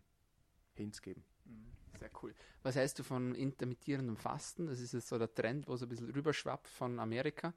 Hints 0.74 1.02
geben. 1.02 1.24
Mhm. 1.44 1.78
Sehr 1.98 2.10
cool. 2.22 2.34
Was 2.62 2.76
heißt 2.76 2.98
du 2.98 3.02
von 3.02 3.34
intermittierendem 3.34 4.16
Fasten? 4.16 4.66
Das 4.66 4.80
ist 4.80 4.92
jetzt 4.92 5.08
so 5.08 5.18
der 5.18 5.34
Trend, 5.34 5.66
wo 5.66 5.76
so 5.76 5.86
ein 5.86 5.88
bisschen 5.88 6.10
rüberschwappt 6.10 6.68
von 6.68 7.00
Amerika. 7.00 7.52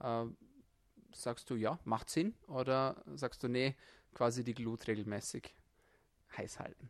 Äh, 0.00 0.24
sagst 1.22 1.50
du, 1.50 1.56
ja, 1.56 1.78
macht 1.84 2.10
Sinn? 2.10 2.34
Oder 2.46 3.02
sagst 3.14 3.42
du, 3.42 3.48
nee, 3.48 3.74
quasi 4.14 4.44
die 4.44 4.54
Glut 4.54 4.86
regelmäßig 4.86 5.54
heiß 6.36 6.60
halten? 6.60 6.88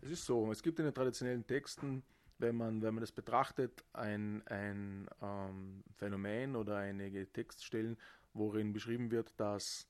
Es 0.00 0.10
ist 0.10 0.24
so, 0.24 0.50
es 0.50 0.62
gibt 0.62 0.78
in 0.78 0.84
den 0.84 0.94
traditionellen 0.94 1.46
Texten, 1.46 2.02
wenn 2.38 2.56
man, 2.56 2.82
wenn 2.82 2.94
man 2.94 3.02
das 3.02 3.12
betrachtet, 3.12 3.84
ein, 3.92 4.46
ein 4.48 5.08
ähm, 5.22 5.84
Phänomen 5.96 6.56
oder 6.56 6.78
einige 6.78 7.30
Textstellen, 7.32 7.96
worin 8.34 8.72
beschrieben 8.72 9.10
wird, 9.10 9.32
dass, 9.38 9.86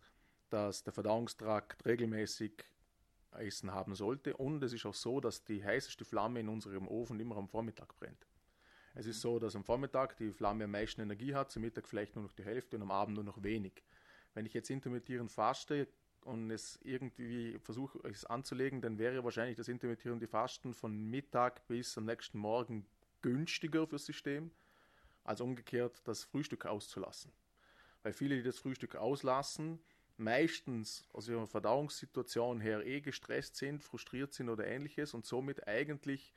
dass 0.50 0.82
der 0.82 0.92
Verdauungstrakt 0.92 1.84
regelmäßig 1.86 2.64
Essen 3.32 3.72
haben 3.72 3.94
sollte. 3.94 4.36
Und 4.36 4.62
es 4.62 4.72
ist 4.72 4.84
auch 4.84 4.94
so, 4.94 5.20
dass 5.20 5.44
die 5.44 5.64
heißeste 5.64 6.04
Flamme 6.04 6.40
in 6.40 6.48
unserem 6.48 6.86
Ofen 6.88 7.18
immer 7.20 7.36
am 7.36 7.48
Vormittag 7.48 7.96
brennt. 7.98 8.26
Es 8.94 9.06
ist 9.06 9.20
so, 9.22 9.38
dass 9.38 9.56
am 9.56 9.64
Vormittag 9.64 10.16
die 10.18 10.32
Flamme 10.32 10.64
am 10.64 10.70
meisten 10.70 11.00
Energie 11.00 11.34
hat, 11.34 11.50
zum 11.50 11.62
Mittag 11.62 11.88
vielleicht 11.88 12.14
nur 12.14 12.24
noch 12.24 12.32
die 12.32 12.44
Hälfte 12.44 12.76
und 12.76 12.82
am 12.82 12.90
Abend 12.90 13.14
nur 13.14 13.24
noch 13.24 13.42
wenig. 13.42 13.82
Wenn 14.34 14.44
ich 14.44 14.52
jetzt 14.52 14.68
intermittierend 14.68 15.30
faste 15.30 15.88
und 16.24 16.50
es 16.50 16.78
irgendwie 16.82 17.58
versuche, 17.58 17.98
es 18.06 18.26
anzulegen, 18.26 18.82
dann 18.82 18.98
wäre 18.98 19.24
wahrscheinlich 19.24 19.56
das 19.56 19.68
intermittierende 19.68 20.26
Fasten 20.28 20.74
von 20.74 20.94
Mittag 21.10 21.66
bis 21.68 21.96
am 21.96 22.04
nächsten 22.04 22.38
Morgen 22.38 22.86
günstiger 23.22 23.86
fürs 23.86 24.04
System, 24.04 24.50
als 25.24 25.40
umgekehrt 25.40 26.02
das 26.04 26.24
Frühstück 26.24 26.66
auszulassen. 26.66 27.32
Weil 28.02 28.12
viele, 28.12 28.36
die 28.36 28.42
das 28.42 28.58
Frühstück 28.58 28.96
auslassen, 28.96 29.78
meistens 30.18 31.08
aus 31.12 31.28
ihrer 31.28 31.46
Verdauungssituation 31.46 32.60
her 32.60 32.84
eh 32.84 33.00
gestresst 33.00 33.56
sind, 33.56 33.82
frustriert 33.82 34.34
sind 34.34 34.50
oder 34.50 34.66
ähnliches 34.66 35.14
und 35.14 35.24
somit 35.24 35.66
eigentlich 35.66 36.34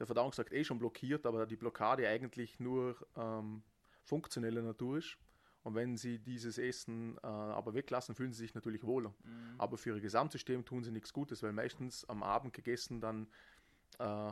der 0.00 0.06
Verdauungstrakt 0.06 0.52
eh 0.52 0.64
schon 0.64 0.78
blockiert, 0.78 1.26
aber 1.26 1.46
die 1.46 1.56
Blockade 1.56 2.08
eigentlich 2.08 2.58
nur 2.58 2.96
ähm, 3.16 3.62
funktioneller 4.02 4.62
Natur 4.62 4.98
ist. 4.98 5.18
Und 5.62 5.74
wenn 5.74 5.98
sie 5.98 6.18
dieses 6.18 6.56
Essen 6.56 7.18
äh, 7.18 7.26
aber 7.26 7.74
weglassen, 7.74 8.14
fühlen 8.14 8.32
sie 8.32 8.38
sich 8.38 8.54
natürlich 8.54 8.82
wohler. 8.82 9.14
Mhm. 9.22 9.54
Aber 9.58 9.76
für 9.76 9.94
ihr 9.94 10.00
Gesamtsystem 10.00 10.64
tun 10.64 10.82
sie 10.82 10.90
nichts 10.90 11.12
Gutes, 11.12 11.42
weil 11.42 11.52
meistens 11.52 12.06
am 12.06 12.22
Abend 12.22 12.54
gegessen 12.54 13.02
dann 13.02 13.28
äh, 13.98 14.30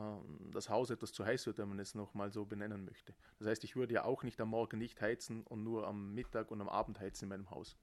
das 0.52 0.70
Haus 0.70 0.88
etwas 0.88 1.12
zu 1.12 1.26
heiß 1.26 1.46
wird, 1.46 1.58
wenn 1.58 1.68
man 1.68 1.78
es 1.78 1.94
nochmal 1.94 2.32
so 2.32 2.46
benennen 2.46 2.86
möchte. 2.86 3.14
Das 3.38 3.46
heißt, 3.46 3.62
ich 3.64 3.76
würde 3.76 3.92
ja 3.92 4.04
auch 4.04 4.22
nicht 4.22 4.40
am 4.40 4.48
Morgen 4.48 4.78
nicht 4.78 5.02
heizen 5.02 5.42
und 5.42 5.62
nur 5.62 5.86
am 5.86 6.14
Mittag 6.14 6.50
und 6.50 6.62
am 6.62 6.68
Abend 6.70 6.98
heizen 6.98 7.24
in 7.24 7.28
meinem 7.28 7.50
Haus 7.50 7.76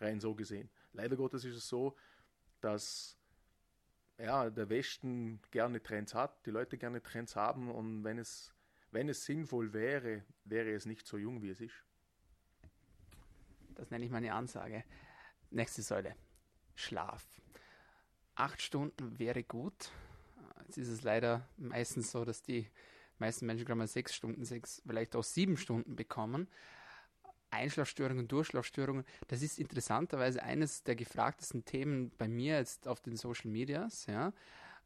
rein 0.00 0.20
so 0.20 0.34
gesehen. 0.34 0.70
Leider 0.92 1.16
Gottes 1.16 1.44
ist 1.44 1.56
es 1.56 1.68
so, 1.68 1.96
dass 2.60 3.18
ja, 4.18 4.50
der 4.50 4.68
Westen 4.68 5.40
gerne 5.50 5.82
Trends 5.82 6.14
hat, 6.14 6.46
die 6.46 6.50
Leute 6.50 6.78
gerne 6.78 7.02
Trends 7.02 7.36
haben 7.36 7.70
und 7.70 8.04
wenn 8.04 8.18
es, 8.18 8.54
wenn 8.90 9.08
es 9.08 9.24
sinnvoll 9.24 9.72
wäre, 9.72 10.24
wäre 10.44 10.70
es 10.70 10.86
nicht 10.86 11.06
so 11.06 11.18
jung, 11.18 11.42
wie 11.42 11.50
es 11.50 11.60
ist. 11.60 11.84
Das 13.74 13.90
nenne 13.90 14.06
ich 14.06 14.10
meine 14.10 14.32
Ansage. 14.32 14.84
Nächste 15.50 15.82
Säule. 15.82 16.16
Schlaf. 16.74 17.24
Acht 18.34 18.62
Stunden 18.62 19.18
wäre 19.18 19.42
gut. 19.42 19.90
Jetzt 20.66 20.78
ist 20.78 20.88
es 20.88 21.02
leider 21.02 21.48
meistens 21.56 22.10
so, 22.10 22.24
dass 22.24 22.42
die 22.42 22.70
meisten 23.18 23.46
Menschen 23.46 23.64
gerade 23.64 23.78
mal 23.78 23.86
sechs 23.86 24.14
Stunden, 24.14 24.44
sechs, 24.44 24.82
vielleicht 24.86 25.14
auch 25.14 25.24
sieben 25.24 25.56
Stunden 25.56 25.94
bekommen. 25.94 26.48
Einschlafstörungen, 27.56 28.28
Durchschlafstörungen, 28.28 29.04
das 29.28 29.42
ist 29.42 29.58
interessanterweise 29.58 30.42
eines 30.42 30.82
der 30.82 30.96
gefragtesten 30.96 31.64
Themen 31.64 32.12
bei 32.18 32.28
mir 32.28 32.58
jetzt 32.58 32.86
auf 32.86 33.00
den 33.00 33.16
Social 33.16 33.50
Medias, 33.50 34.06
ja. 34.06 34.32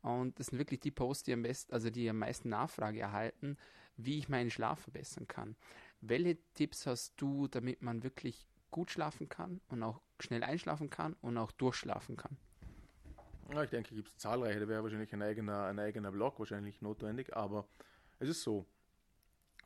Und 0.03 0.39
das 0.39 0.47
sind 0.47 0.59
wirklich 0.59 0.81
die 0.81 0.91
Posts, 0.91 1.25
die 1.25 1.33
am 1.35 1.43
besten, 1.43 1.73
also 1.73 1.91
die 1.91 2.09
am 2.09 2.19
meisten 2.19 2.49
Nachfrage 2.49 3.01
erhalten, 3.01 3.59
wie 3.97 4.19
ich 4.19 4.29
meinen 4.29 4.51
Schlaf 4.51 4.81
verbessern 4.81 5.29
kann. 5.29 5.57
Welche 6.01 6.39
Tipps 6.55 6.87
hast 6.87 7.15
du, 7.19 7.49
damit 7.49 7.83
man 7.83 8.03
wirklich 8.03 8.49
gut 8.71 8.91
schlafen 8.91 9.29
kann 9.29 9.61
und 9.69 9.83
auch 9.83 10.01
schnell 10.21 10.43
einschlafen 10.43 10.89
kann 10.89 11.15
und 11.21 11.37
auch 11.37 11.53
durchschlafen 11.53 12.17
kann? 12.17 12.37
Ja, 13.53 13.65
ich 13.65 13.71
denke, 13.71 13.95
gibt 13.95 14.09
es 14.09 14.17
zahlreiche, 14.17 14.61
da 14.61 14.69
wäre 14.69 14.83
wahrscheinlich 14.83 15.13
ein 15.13 15.23
eigener, 15.23 15.65
ein 15.65 15.79
eigener 15.79 16.13
Blog 16.13 16.39
wahrscheinlich 16.39 16.81
notwendig, 16.81 17.35
aber 17.37 17.67
es 18.21 18.29
ist 18.29 18.43
so. 18.43 18.65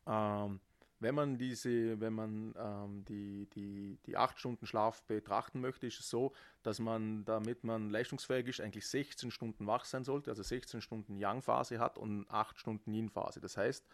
Ähm, 0.06 0.60
wenn 1.04 1.14
man 1.14 1.36
diese, 1.36 2.00
wenn 2.00 2.14
man 2.14 2.54
ähm, 2.58 3.04
die, 3.04 3.46
die, 3.54 3.98
die 4.06 4.16
acht 4.16 4.38
Stunden 4.38 4.66
Schlaf 4.66 5.02
betrachten 5.02 5.60
möchte, 5.60 5.86
ist 5.86 6.00
es 6.00 6.08
so, 6.08 6.32
dass 6.62 6.78
man, 6.78 7.26
damit 7.26 7.62
man 7.62 7.90
leistungsfähig 7.90 8.48
ist, 8.48 8.60
eigentlich 8.62 8.86
16 8.86 9.30
Stunden 9.30 9.66
wach 9.66 9.84
sein 9.84 10.02
sollte, 10.02 10.30
also 10.30 10.42
16 10.42 10.80
Stunden 10.80 11.18
Yang-Phase 11.18 11.78
hat 11.78 11.98
und 11.98 12.24
8 12.30 12.58
Stunden 12.58 12.94
Yin-Phase. 12.94 13.40
Das 13.40 13.58
heißt, 13.58 13.86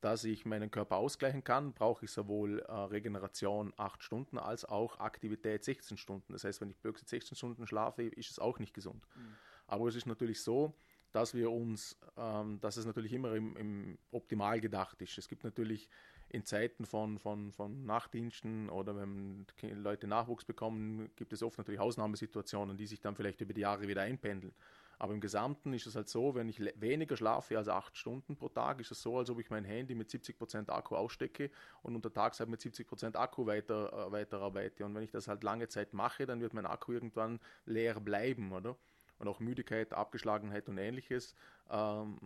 dass 0.00 0.24
ich 0.24 0.46
meinen 0.46 0.70
Körper 0.70 0.96
ausgleichen 0.96 1.44
kann, 1.44 1.74
brauche 1.74 2.06
ich 2.06 2.10
sowohl 2.10 2.60
äh, 2.60 2.72
Regeneration 2.72 3.74
8 3.76 4.02
Stunden 4.02 4.38
als 4.38 4.64
auch 4.64 4.98
Aktivität 4.98 5.62
16 5.62 5.98
Stunden. 5.98 6.32
Das 6.32 6.44
heißt, 6.44 6.62
wenn 6.62 6.70
ich 6.70 6.80
plötzlich 6.80 7.08
16 7.08 7.36
Stunden 7.36 7.66
schlafe, 7.66 8.04
ist 8.04 8.30
es 8.30 8.38
auch 8.38 8.58
nicht 8.58 8.72
gesund. 8.72 9.06
Mhm. 9.14 9.36
Aber 9.66 9.88
es 9.88 9.94
ist 9.94 10.06
natürlich 10.06 10.42
so, 10.42 10.74
dass 11.12 11.34
wir 11.34 11.50
uns, 11.50 11.98
ähm, 12.16 12.60
dass 12.60 12.78
es 12.78 12.86
natürlich 12.86 13.12
immer 13.12 13.34
im, 13.34 13.56
im 13.56 13.98
optimal 14.10 14.60
gedacht 14.60 15.00
ist. 15.02 15.18
Es 15.18 15.28
gibt 15.28 15.44
natürlich 15.44 15.88
in 16.36 16.44
Zeiten 16.44 16.84
von, 16.84 17.18
von, 17.18 17.50
von 17.50 17.86
Nachtdiensten 17.86 18.68
oder 18.68 18.94
wenn 18.94 19.46
Leute 19.62 20.06
Nachwuchs 20.06 20.44
bekommen, 20.44 21.10
gibt 21.16 21.32
es 21.32 21.42
oft 21.42 21.56
natürlich 21.56 21.80
Ausnahmesituationen, 21.80 22.76
die 22.76 22.86
sich 22.86 23.00
dann 23.00 23.16
vielleicht 23.16 23.40
über 23.40 23.54
die 23.54 23.62
Jahre 23.62 23.88
wieder 23.88 24.02
einpendeln. 24.02 24.52
Aber 24.98 25.12
im 25.14 25.20
Gesamten 25.20 25.72
ist 25.72 25.86
es 25.86 25.96
halt 25.96 26.08
so, 26.08 26.34
wenn 26.34 26.48
ich 26.48 26.60
weniger 26.80 27.16
schlafe 27.16 27.56
als 27.56 27.68
acht 27.68 27.96
Stunden 27.96 28.36
pro 28.36 28.48
Tag, 28.48 28.80
ist 28.80 28.90
es 28.90 29.02
so, 29.02 29.18
als 29.18 29.30
ob 29.30 29.40
ich 29.40 29.50
mein 29.50 29.64
Handy 29.64 29.94
mit 29.94 30.10
70% 30.10 30.70
Akku 30.70 30.94
ausstecke 30.94 31.50
und 31.82 31.96
untertags 31.96 32.40
halt 32.40 32.48
mit 32.48 32.60
70% 32.60 33.16
Akku 33.16 33.46
weiter, 33.46 33.92
äh, 33.92 34.12
weiterarbeite. 34.12 34.84
Und 34.84 34.94
wenn 34.94 35.02
ich 35.02 35.10
das 35.10 35.28
halt 35.28 35.42
lange 35.42 35.68
Zeit 35.68 35.92
mache, 35.92 36.26
dann 36.26 36.40
wird 36.40 36.54
mein 36.54 36.66
Akku 36.66 36.92
irgendwann 36.92 37.40
leer 37.64 37.98
bleiben, 38.00 38.52
oder? 38.52 38.76
Und 39.18 39.28
auch 39.28 39.40
Müdigkeit, 39.40 39.94
Abgeschlagenheit 39.94 40.68
und 40.68 40.76
ähnliches 40.76 41.34
ähm, 41.70 42.18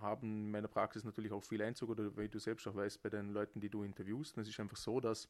haben 0.00 0.46
in 0.46 0.50
meiner 0.50 0.68
Praxis 0.68 1.04
natürlich 1.04 1.32
auch 1.32 1.42
viel 1.42 1.62
Einzug 1.62 1.90
oder 1.90 2.16
wie 2.16 2.28
du 2.28 2.38
selbst 2.38 2.66
auch 2.66 2.74
weißt, 2.74 3.02
bei 3.02 3.10
den 3.10 3.30
Leuten, 3.30 3.60
die 3.60 3.68
du 3.68 3.82
interviewst. 3.82 4.36
Und 4.36 4.42
es 4.42 4.48
ist 4.48 4.60
einfach 4.60 4.76
so, 4.76 5.00
dass 5.00 5.28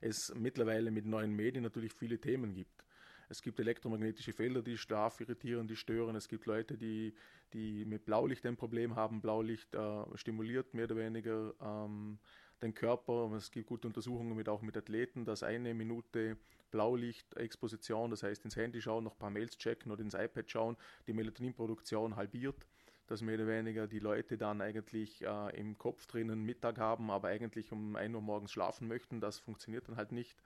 es 0.00 0.32
mittlerweile 0.34 0.90
mit 0.90 1.06
neuen 1.06 1.32
Medien 1.32 1.62
natürlich 1.62 1.92
viele 1.92 2.20
Themen 2.20 2.54
gibt. 2.54 2.84
Es 3.28 3.42
gibt 3.42 3.58
elektromagnetische 3.58 4.32
Felder, 4.32 4.62
die 4.62 4.78
Schlaf 4.78 5.20
irritieren, 5.20 5.66
die 5.66 5.76
stören. 5.76 6.14
Es 6.14 6.28
gibt 6.28 6.46
Leute, 6.46 6.76
die, 6.78 7.14
die 7.52 7.84
mit 7.84 8.04
Blaulicht 8.04 8.46
ein 8.46 8.56
Problem 8.56 8.94
haben. 8.94 9.20
Blaulicht 9.20 9.74
äh, 9.74 10.04
stimuliert 10.14 10.74
mehr 10.74 10.84
oder 10.84 10.96
weniger 10.96 11.52
ähm, 11.60 12.20
den 12.62 12.74
Körper. 12.74 13.32
Es 13.36 13.50
gibt 13.50 13.66
gute 13.66 13.88
Untersuchungen 13.88 14.36
mit, 14.36 14.48
auch 14.48 14.62
mit 14.62 14.76
Athleten, 14.76 15.24
dass 15.24 15.42
eine 15.42 15.74
Minute 15.74 16.36
Blaulichtexposition, 16.70 18.10
das 18.10 18.22
heißt 18.22 18.44
ins 18.44 18.56
Handy 18.56 18.80
schauen, 18.80 19.04
noch 19.04 19.14
ein 19.14 19.18
paar 19.18 19.30
Mails 19.30 19.58
checken 19.58 19.90
oder 19.90 20.02
ins 20.02 20.14
iPad 20.14 20.50
schauen, 20.50 20.76
die 21.06 21.12
Melatoninproduktion 21.12 22.16
halbiert 22.16 22.66
dass 23.06 23.22
mehr 23.22 23.36
oder 23.36 23.46
weniger 23.46 23.86
die 23.86 23.98
Leute 23.98 24.36
dann 24.36 24.60
eigentlich 24.60 25.22
äh, 25.22 25.58
im 25.58 25.78
Kopf 25.78 26.06
drinnen 26.06 26.42
Mittag 26.44 26.78
haben, 26.78 27.10
aber 27.10 27.28
eigentlich 27.28 27.72
um 27.72 27.96
1 27.96 28.14
Uhr 28.14 28.20
morgens 28.20 28.52
schlafen 28.52 28.88
möchten. 28.88 29.20
Das 29.20 29.38
funktioniert 29.38 29.88
dann 29.88 29.96
halt 29.96 30.12
nicht. 30.12 30.42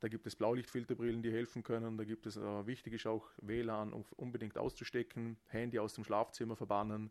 Da 0.00 0.08
gibt 0.08 0.26
es 0.26 0.36
Blaulichtfilterbrillen, 0.36 1.22
die 1.22 1.32
helfen 1.32 1.62
können. 1.62 1.96
Da 1.96 2.04
gibt 2.04 2.26
es, 2.26 2.36
äh, 2.36 2.66
wichtig 2.66 2.94
ist 2.94 3.06
auch 3.06 3.26
WLAN 3.40 3.92
unbedingt 4.16 4.58
auszustecken, 4.58 5.38
Handy 5.46 5.78
aus 5.78 5.94
dem 5.94 6.04
Schlafzimmer 6.04 6.56
verbannen. 6.56 7.10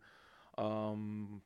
Ähm, 0.58 1.42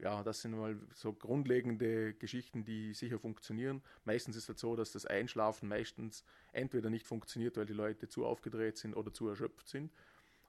ja, 0.00 0.22
das 0.22 0.42
sind 0.42 0.52
mal 0.56 0.78
so 0.94 1.12
grundlegende 1.12 2.14
Geschichten, 2.14 2.64
die 2.64 2.94
sicher 2.94 3.18
funktionieren. 3.18 3.82
Meistens 4.04 4.36
ist 4.36 4.44
es 4.44 4.48
halt 4.48 4.58
so, 4.58 4.76
dass 4.76 4.92
das 4.92 5.06
Einschlafen 5.06 5.68
meistens 5.68 6.24
entweder 6.52 6.88
nicht 6.88 7.06
funktioniert, 7.06 7.56
weil 7.56 7.66
die 7.66 7.72
Leute 7.72 8.08
zu 8.08 8.24
aufgedreht 8.24 8.78
sind 8.78 8.94
oder 8.94 9.12
zu 9.12 9.28
erschöpft 9.28 9.68
sind. 9.68 9.92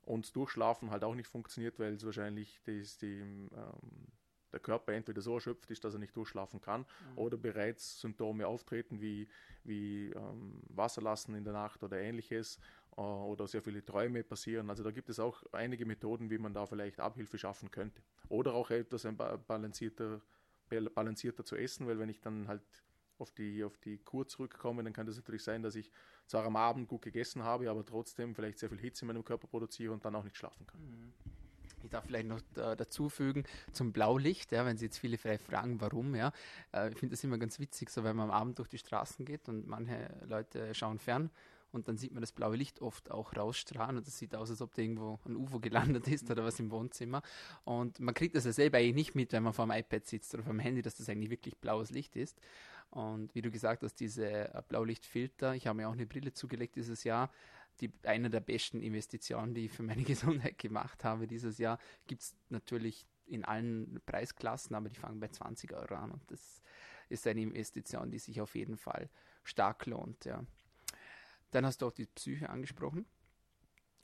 Und 0.09 0.35
Durchschlafen 0.35 0.89
halt 0.89 1.03
auch 1.03 1.13
nicht 1.13 1.27
funktioniert, 1.27 1.77
weil 1.77 1.93
es 1.93 2.03
wahrscheinlich 2.03 2.59
das, 2.65 2.97
die, 2.97 3.19
ähm, 3.19 4.07
der 4.51 4.59
Körper 4.59 4.91
entweder 4.93 5.21
so 5.21 5.35
erschöpft 5.35 5.69
ist, 5.69 5.83
dass 5.83 5.93
er 5.93 5.99
nicht 5.99 6.17
durchschlafen 6.17 6.61
kann, 6.61 6.81
mhm. 6.81 7.17
oder 7.17 7.37
bereits 7.37 8.01
Symptome 8.01 8.47
auftreten 8.47 9.01
wie, 9.01 9.27
wie 9.63 10.09
ähm, 10.09 10.63
Wasserlassen 10.69 11.35
in 11.35 11.43
der 11.43 11.53
Nacht 11.53 11.83
oder 11.83 11.99
ähnliches 11.99 12.57
äh, 12.97 13.01
oder 13.01 13.47
sehr 13.47 13.61
viele 13.61 13.85
Träume 13.85 14.23
passieren. 14.23 14.71
Also 14.71 14.83
da 14.83 14.89
gibt 14.89 15.11
es 15.11 15.19
auch 15.19 15.43
einige 15.51 15.85
Methoden, 15.85 16.31
wie 16.31 16.39
man 16.39 16.55
da 16.55 16.65
vielleicht 16.65 16.99
Abhilfe 16.99 17.37
schaffen 17.37 17.69
könnte. 17.69 18.01
Oder 18.29 18.55
auch 18.55 18.71
etwas 18.71 19.05
ein 19.05 19.15
balancierter, 19.15 20.21
balancierter 20.95 21.45
zu 21.45 21.55
essen, 21.55 21.85
weil 21.85 21.99
wenn 21.99 22.09
ich 22.09 22.19
dann 22.19 22.47
halt 22.47 22.63
auf 23.19 23.31
die, 23.31 23.63
auf 23.63 23.77
die 23.77 23.97
Kur 23.97 24.27
zurückkomme, 24.27 24.83
dann 24.83 24.93
kann 24.93 25.05
das 25.05 25.15
natürlich 25.15 25.43
sein, 25.43 25.61
dass 25.63 25.75
ich 25.75 25.91
zwar 26.27 26.45
am 26.45 26.55
Abend 26.55 26.87
gut 26.87 27.01
gegessen 27.01 27.43
habe, 27.43 27.69
aber 27.69 27.85
trotzdem 27.85 28.35
vielleicht 28.35 28.59
sehr 28.59 28.69
viel 28.69 28.79
Hitze 28.79 29.03
in 29.03 29.07
meinem 29.07 29.23
Körper 29.23 29.47
produziere 29.47 29.93
und 29.93 30.05
dann 30.05 30.15
auch 30.15 30.23
nicht 30.23 30.37
schlafen 30.37 30.65
kann. 30.67 30.81
Mhm. 30.81 31.13
Ich 31.83 31.89
darf 31.89 32.05
vielleicht 32.05 32.27
noch 32.27 32.41
dazu 32.55 33.07
fügen 33.07 33.45
zum 33.71 33.93
Blaulicht, 33.93 34.51
ja, 34.51 34.65
wenn 34.65 34.77
Sie 34.77 34.85
jetzt 34.85 34.97
viele 34.97 35.17
vielleicht 35.17 35.43
fragen, 35.43 35.79
warum, 35.79 36.13
ja. 36.13 36.33
Äh, 36.73 36.89
ich 36.91 36.97
finde 36.97 37.15
das 37.15 37.23
immer 37.23 37.37
ganz 37.37 37.59
witzig, 37.59 37.89
so 37.89 38.03
wenn 38.03 38.15
man 38.15 38.29
am 38.29 38.35
Abend 38.35 38.59
durch 38.59 38.67
die 38.67 38.77
Straßen 38.77 39.25
geht 39.25 39.47
und 39.47 39.65
manche 39.67 40.09
Leute 40.27 40.73
schauen 40.75 40.99
fern 40.99 41.31
und 41.71 41.87
dann 41.87 41.97
sieht 41.97 42.11
man 42.11 42.21
das 42.21 42.31
blaue 42.31 42.55
Licht 42.55 42.81
oft 42.81 43.11
auch 43.11 43.35
rausstrahlen 43.35 43.97
und 43.97 44.07
das 44.07 44.17
sieht 44.17 44.35
aus, 44.35 44.49
als 44.49 44.61
ob 44.61 44.73
da 44.73 44.81
irgendwo 44.81 45.19
ein 45.25 45.35
UFO 45.35 45.59
gelandet 45.59 46.07
ist 46.07 46.29
oder 46.29 46.43
was 46.43 46.59
im 46.59 46.71
Wohnzimmer. 46.71 47.21
Und 47.63 47.99
man 47.99 48.13
kriegt 48.13 48.35
das 48.35 48.45
ja 48.45 48.51
selber 48.51 48.77
eigentlich 48.77 48.95
nicht 48.95 49.15
mit, 49.15 49.31
wenn 49.33 49.43
man 49.43 49.53
vor 49.53 49.65
dem 49.65 49.71
iPad 49.71 50.05
sitzt 50.05 50.33
oder 50.33 50.43
vor 50.43 50.53
dem 50.53 50.59
Handy, 50.59 50.81
dass 50.81 50.95
das 50.95 51.09
eigentlich 51.09 51.29
wirklich 51.29 51.57
blaues 51.57 51.91
Licht 51.91 52.15
ist. 52.15 52.39
Und 52.91 53.33
wie 53.35 53.41
du 53.41 53.51
gesagt 53.51 53.83
hast, 53.83 53.95
diese 53.99 54.53
äh, 54.53 54.61
Blaulichtfilter, 54.67 55.53
ich 55.53 55.67
habe 55.67 55.77
mir 55.77 55.89
auch 55.89 55.93
eine 55.93 56.07
Brille 56.07 56.33
zugelegt 56.33 56.75
dieses 56.75 57.03
Jahr, 57.03 57.31
die, 57.81 57.91
eine 58.03 58.29
der 58.29 58.39
besten 58.39 58.81
Investitionen, 58.81 59.53
die 59.53 59.65
ich 59.65 59.71
für 59.71 59.83
meine 59.83 60.03
Gesundheit 60.05 60.57
gemacht 60.57 61.03
habe 61.03 61.27
dieses 61.27 61.57
Jahr, 61.57 61.79
gibt 62.07 62.23
es 62.23 62.35
natürlich 62.49 63.05
in 63.25 63.45
allen 63.45 64.01
Preisklassen, 64.05 64.75
aber 64.75 64.89
die 64.89 64.95
fangen 64.95 65.19
bei 65.19 65.27
20 65.27 65.73
Euro 65.73 65.95
an 65.95 66.11
und 66.11 66.31
das 66.31 66.63
ist 67.09 67.27
eine 67.27 67.41
Investition, 67.41 68.11
die 68.11 68.19
sich 68.19 68.41
auf 68.41 68.55
jeden 68.55 68.77
Fall 68.77 69.09
stark 69.43 69.85
lohnt. 69.85 70.25
Ja. 70.25 70.43
Dann 71.51 71.65
hast 71.65 71.81
du 71.81 71.87
auch 71.87 71.91
die 71.91 72.05
Psyche 72.05 72.49
angesprochen. 72.49 73.05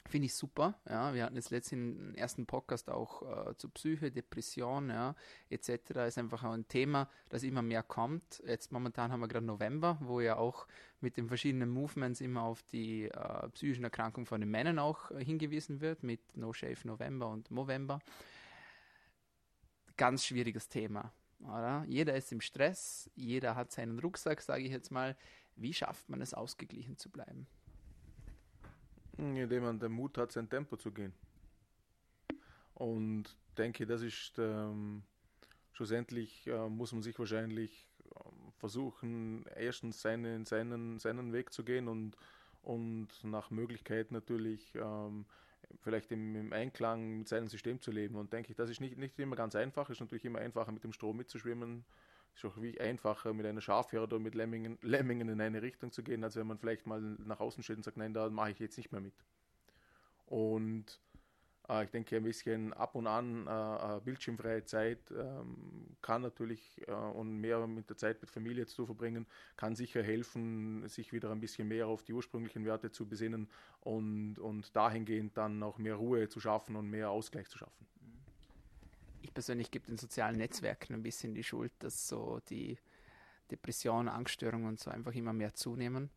Finde 0.08 0.28
ich 0.28 0.36
super. 0.36 0.80
Ja, 0.88 1.16
wir 1.16 1.24
hatten 1.24 1.36
jetzt 1.36 1.50
letztens 1.50 1.98
im 1.98 2.14
ersten 2.14 2.46
Podcast 2.46 2.92
auch 2.92 3.50
äh, 3.50 3.58
zu 3.58 3.70
Psyche, 3.70 4.12
Depression, 4.12 4.90
ja, 4.90 5.16
etc. 5.50 5.70
Ist 6.08 6.20
einfach 6.20 6.44
auch 6.44 6.52
ein 6.52 6.68
Thema, 6.68 7.10
das 7.30 7.42
immer 7.42 7.64
mehr 7.64 7.82
kommt. 7.82 8.44
Jetzt 8.46 8.72
momentan 8.72 9.12
haben 9.12 9.22
wir 9.22 9.28
gerade 9.28 9.46
November, 9.46 9.98
wo 10.02 10.22
ja 10.22 10.36
auch 10.36 10.68
mit 11.02 11.18
den 11.18 11.28
verschiedenen 11.28 11.70
Movements 11.70 12.22
immer 12.22 12.44
auf 12.44 12.62
die 12.62 13.06
äh, 13.06 13.50
psychischen 13.50 13.84
Erkrankungen 13.84 14.28
von 14.28 14.42
den 14.42 14.52
Männern 14.52 14.78
auch 14.78 15.10
äh, 15.10 15.26
hingewiesen 15.26 15.82
wird, 15.82 16.04
mit 16.04 16.22
No 16.38 16.54
Shave 16.54 16.78
November 16.84 17.30
und 17.30 17.50
Movember. 17.50 18.00
Ganz 19.98 20.24
schwieriges 20.24 20.70
Thema. 20.70 21.12
Oder? 21.40 21.84
Jeder 21.88 22.16
ist 22.16 22.32
im 22.32 22.42
Stress, 22.42 23.10
jeder 23.16 23.56
hat 23.56 23.72
seinen 23.72 23.98
Rucksack, 23.98 24.42
sage 24.42 24.64
ich 24.64 24.72
jetzt 24.72 24.92
mal. 24.92 25.18
Wie 25.56 25.74
schafft 25.74 26.10
man 26.10 26.22
es, 26.22 26.36
ausgeglichen 26.36 26.98
zu 26.98 27.10
bleiben? 27.10 27.48
Indem 29.18 29.64
man 29.64 29.80
den 29.80 29.92
Mut 29.92 30.18
hat, 30.18 30.32
sein 30.32 30.50
Tempo 30.50 30.76
zu 30.78 30.92
gehen. 30.92 31.14
Und 32.74 33.36
denke, 33.58 33.86
das 33.86 34.02
ist 34.02 34.34
ähm, 34.38 35.04
schlussendlich 35.72 36.48
äh, 36.48 36.70
muss 36.70 36.92
man 36.92 37.02
sich 37.02 37.18
wahrscheinlich 37.18 37.88
äh, 38.04 38.20
versuchen, 38.58 39.46
erstens 39.56 40.02
seinen, 40.02 40.46
seinen, 40.46 41.00
seinen 41.00 41.34
Weg 41.34 41.54
zu 41.54 41.64
gehen 41.64 41.88
und, 41.88 42.18
und 42.64 43.08
nach 43.24 43.52
Möglichkeit 43.52 44.12
natürlich 44.12 44.74
ähm, 44.76 45.26
vielleicht 45.82 46.12
im, 46.12 46.36
im, 46.36 46.54
Einklang 46.54 47.20
mit 47.20 47.28
seinem 47.28 47.48
System 47.48 47.82
zu 47.82 47.92
leben. 47.92 48.16
Und 48.16 48.34
denke 48.34 48.52
ich, 48.52 48.58
das 48.58 48.70
ist 48.70 48.82
nicht, 48.82 48.98
nicht 48.98 49.18
immer 49.20 49.36
ganz 49.36 49.56
einfach, 49.56 49.90
ist 49.90 50.02
natürlich 50.02 50.26
immer 50.26 50.40
einfacher 50.40 50.72
mit 50.72 50.84
dem 50.84 50.94
Strom 50.94 51.18
mitzuschwimmen, 51.18 51.86
ist 52.36 52.46
auch 52.46 52.62
wie 52.62 52.80
einfacher 52.80 53.34
mit 53.34 53.46
einer 53.46 53.62
Schafherde 53.62 54.16
oder 54.16 54.20
mit 54.20 54.36
Lemmingen, 54.36 54.78
Lemmingen 54.82 55.30
in 55.30 55.42
eine 55.42 55.62
Richtung 55.62 55.92
zu 55.92 56.04
gehen, 56.04 56.24
als 56.24 56.36
wenn 56.36 56.48
man 56.48 56.58
vielleicht 56.58 56.86
mal 56.86 57.02
nach 57.02 57.40
außen 57.40 57.64
steht 57.64 57.78
und 57.78 57.84
sagt, 57.84 57.98
nein, 57.98 58.14
da 58.14 58.30
mache 58.30 58.52
ich 58.52 58.60
jetzt 58.60 58.78
nicht 58.78 58.92
mehr 58.92 59.02
mit. 59.02 59.14
Und 60.26 61.00
äh, 61.70 61.86
ich 61.86 61.92
denke, 61.92 62.18
ein 62.18 62.24
bisschen 62.24 62.74
ab 62.74 62.96
und 62.96 63.08
an 63.08 63.48
äh, 63.48 64.02
bildschirmfreie 64.04 64.66
Zeit 64.66 65.00
ähm, 65.12 65.96
kann 66.02 66.22
natürlich 66.22 66.82
äh, 66.88 66.92
und 66.92 67.40
mehr 67.40 67.66
mit 67.68 67.90
der 67.90 67.98
Zeit 67.98 68.22
mit 68.22 68.30
Familie 68.30 68.66
zu 68.66 68.86
verbringen, 68.86 69.26
kann 69.56 69.76
sicher 69.76 70.04
helfen, 70.04 70.88
sich 70.90 71.14
wieder 71.14 71.32
ein 71.32 71.40
bisschen 71.40 71.68
mehr 71.68 71.88
auf 71.88 72.04
die 72.04 72.14
ursprünglichen 72.14 72.66
Werte 72.66 72.92
zu 72.92 73.08
besinnen 73.08 73.48
und, 73.82 74.40
und 74.40 74.76
dahingehend 74.76 75.38
dann 75.38 75.64
auch 75.64 75.78
mehr 75.78 75.96
Ruhe 75.96 76.28
zu 76.28 76.40
schaffen 76.40 76.76
und 76.76 76.90
mehr 76.90 77.12
Ausgleich 77.12 77.50
zu 77.50 77.58
schaffen 77.58 77.86
ich 79.26 79.34
persönlich 79.34 79.72
gebe 79.72 79.88
den 79.88 79.98
sozialen 79.98 80.38
Netzwerken 80.38 80.94
ein 80.94 81.04
bisschen 81.04 81.34
die 81.34 81.44
Schuld, 81.44 81.72
dass 81.80 82.08
so 82.08 82.40
die 82.50 82.78
Depressionen, 83.52 84.08
Angststörungen 84.08 84.68
und 84.68 84.80
so 84.80 84.90
einfach 84.92 85.14
immer 85.14 85.34
mehr 85.34 85.54
zunehmen. 85.54 86.10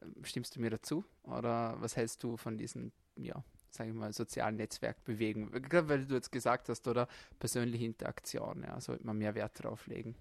Ähm, 0.00 0.14
stimmst 0.24 0.56
du 0.56 0.60
mir 0.60 0.70
dazu? 0.70 1.04
Oder 1.24 1.76
was 1.80 1.96
hältst 1.96 2.22
du 2.22 2.36
von 2.36 2.56
diesen, 2.56 2.92
ja, 3.16 3.42
sage 3.70 3.90
ich 3.90 3.96
mal, 3.96 4.12
sozialen 4.12 4.56
Netzwerkbewegungen? 4.56 5.50
Gerade 5.62 5.88
weil 5.88 6.06
du 6.06 6.14
jetzt 6.14 6.32
gesagt 6.32 6.68
hast, 6.68 6.86
oder 6.88 7.08
persönliche 7.38 7.84
Interaktion, 7.84 8.62
ja, 8.62 8.80
sollte 8.80 9.04
man 9.04 9.18
mehr 9.18 9.34
Wert 9.34 9.62
drauf 9.62 9.86
legen. 9.86 10.14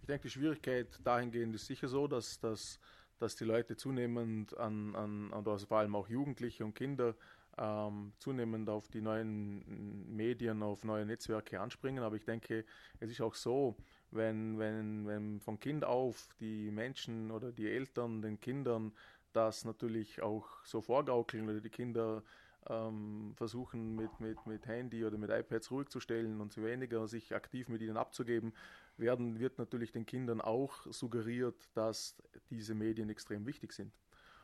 Ich 0.00 0.06
denke, 0.06 0.22
die 0.22 0.30
Schwierigkeit 0.30 1.00
dahingehend 1.04 1.54
ist 1.54 1.66
sicher 1.66 1.88
so, 1.88 2.08
dass, 2.08 2.40
dass, 2.40 2.78
dass 3.18 3.36
die 3.36 3.44
Leute 3.44 3.76
zunehmend 3.76 4.56
an, 4.56 4.94
an, 4.94 5.32
an 5.32 5.46
also 5.46 5.66
vor 5.66 5.78
allem 5.78 5.94
auch 5.94 6.08
Jugendliche 6.08 6.64
und 6.64 6.74
Kinder 6.74 7.14
ähm, 7.58 8.12
zunehmend 8.18 8.68
auf 8.68 8.88
die 8.88 9.00
neuen 9.00 10.14
Medien, 10.14 10.62
auf 10.62 10.84
neue 10.84 11.06
Netzwerke 11.06 11.60
anspringen. 11.60 12.02
Aber 12.02 12.16
ich 12.16 12.24
denke, 12.24 12.64
es 13.00 13.10
ist 13.10 13.20
auch 13.20 13.34
so, 13.34 13.76
wenn, 14.10 14.58
wenn, 14.58 15.06
wenn 15.06 15.40
von 15.40 15.58
Kind 15.60 15.84
auf 15.84 16.28
die 16.40 16.70
Menschen 16.70 17.30
oder 17.30 17.52
die 17.52 17.70
Eltern 17.70 18.22
den 18.22 18.40
Kindern 18.40 18.92
das 19.32 19.64
natürlich 19.64 20.22
auch 20.22 20.46
so 20.64 20.80
vorgaukeln 20.80 21.48
oder 21.48 21.60
die 21.60 21.70
Kinder 21.70 22.22
ähm, 22.68 23.32
versuchen 23.36 23.94
mit, 23.94 24.20
mit, 24.20 24.46
mit 24.46 24.66
Handy 24.66 25.04
oder 25.04 25.18
mit 25.18 25.30
iPads 25.30 25.70
ruhig 25.70 25.88
zu 25.88 26.00
stellen 26.00 26.40
und 26.40 26.56
weniger 26.56 27.06
sich 27.06 27.34
aktiv 27.34 27.68
mit 27.68 27.82
ihnen 27.82 27.96
abzugeben, 27.96 28.52
werden, 28.96 29.38
wird 29.38 29.58
natürlich 29.58 29.92
den 29.92 30.06
Kindern 30.06 30.40
auch 30.40 30.86
suggeriert, 30.90 31.68
dass 31.74 32.16
diese 32.50 32.74
Medien 32.74 33.10
extrem 33.10 33.46
wichtig 33.46 33.72
sind. 33.72 33.92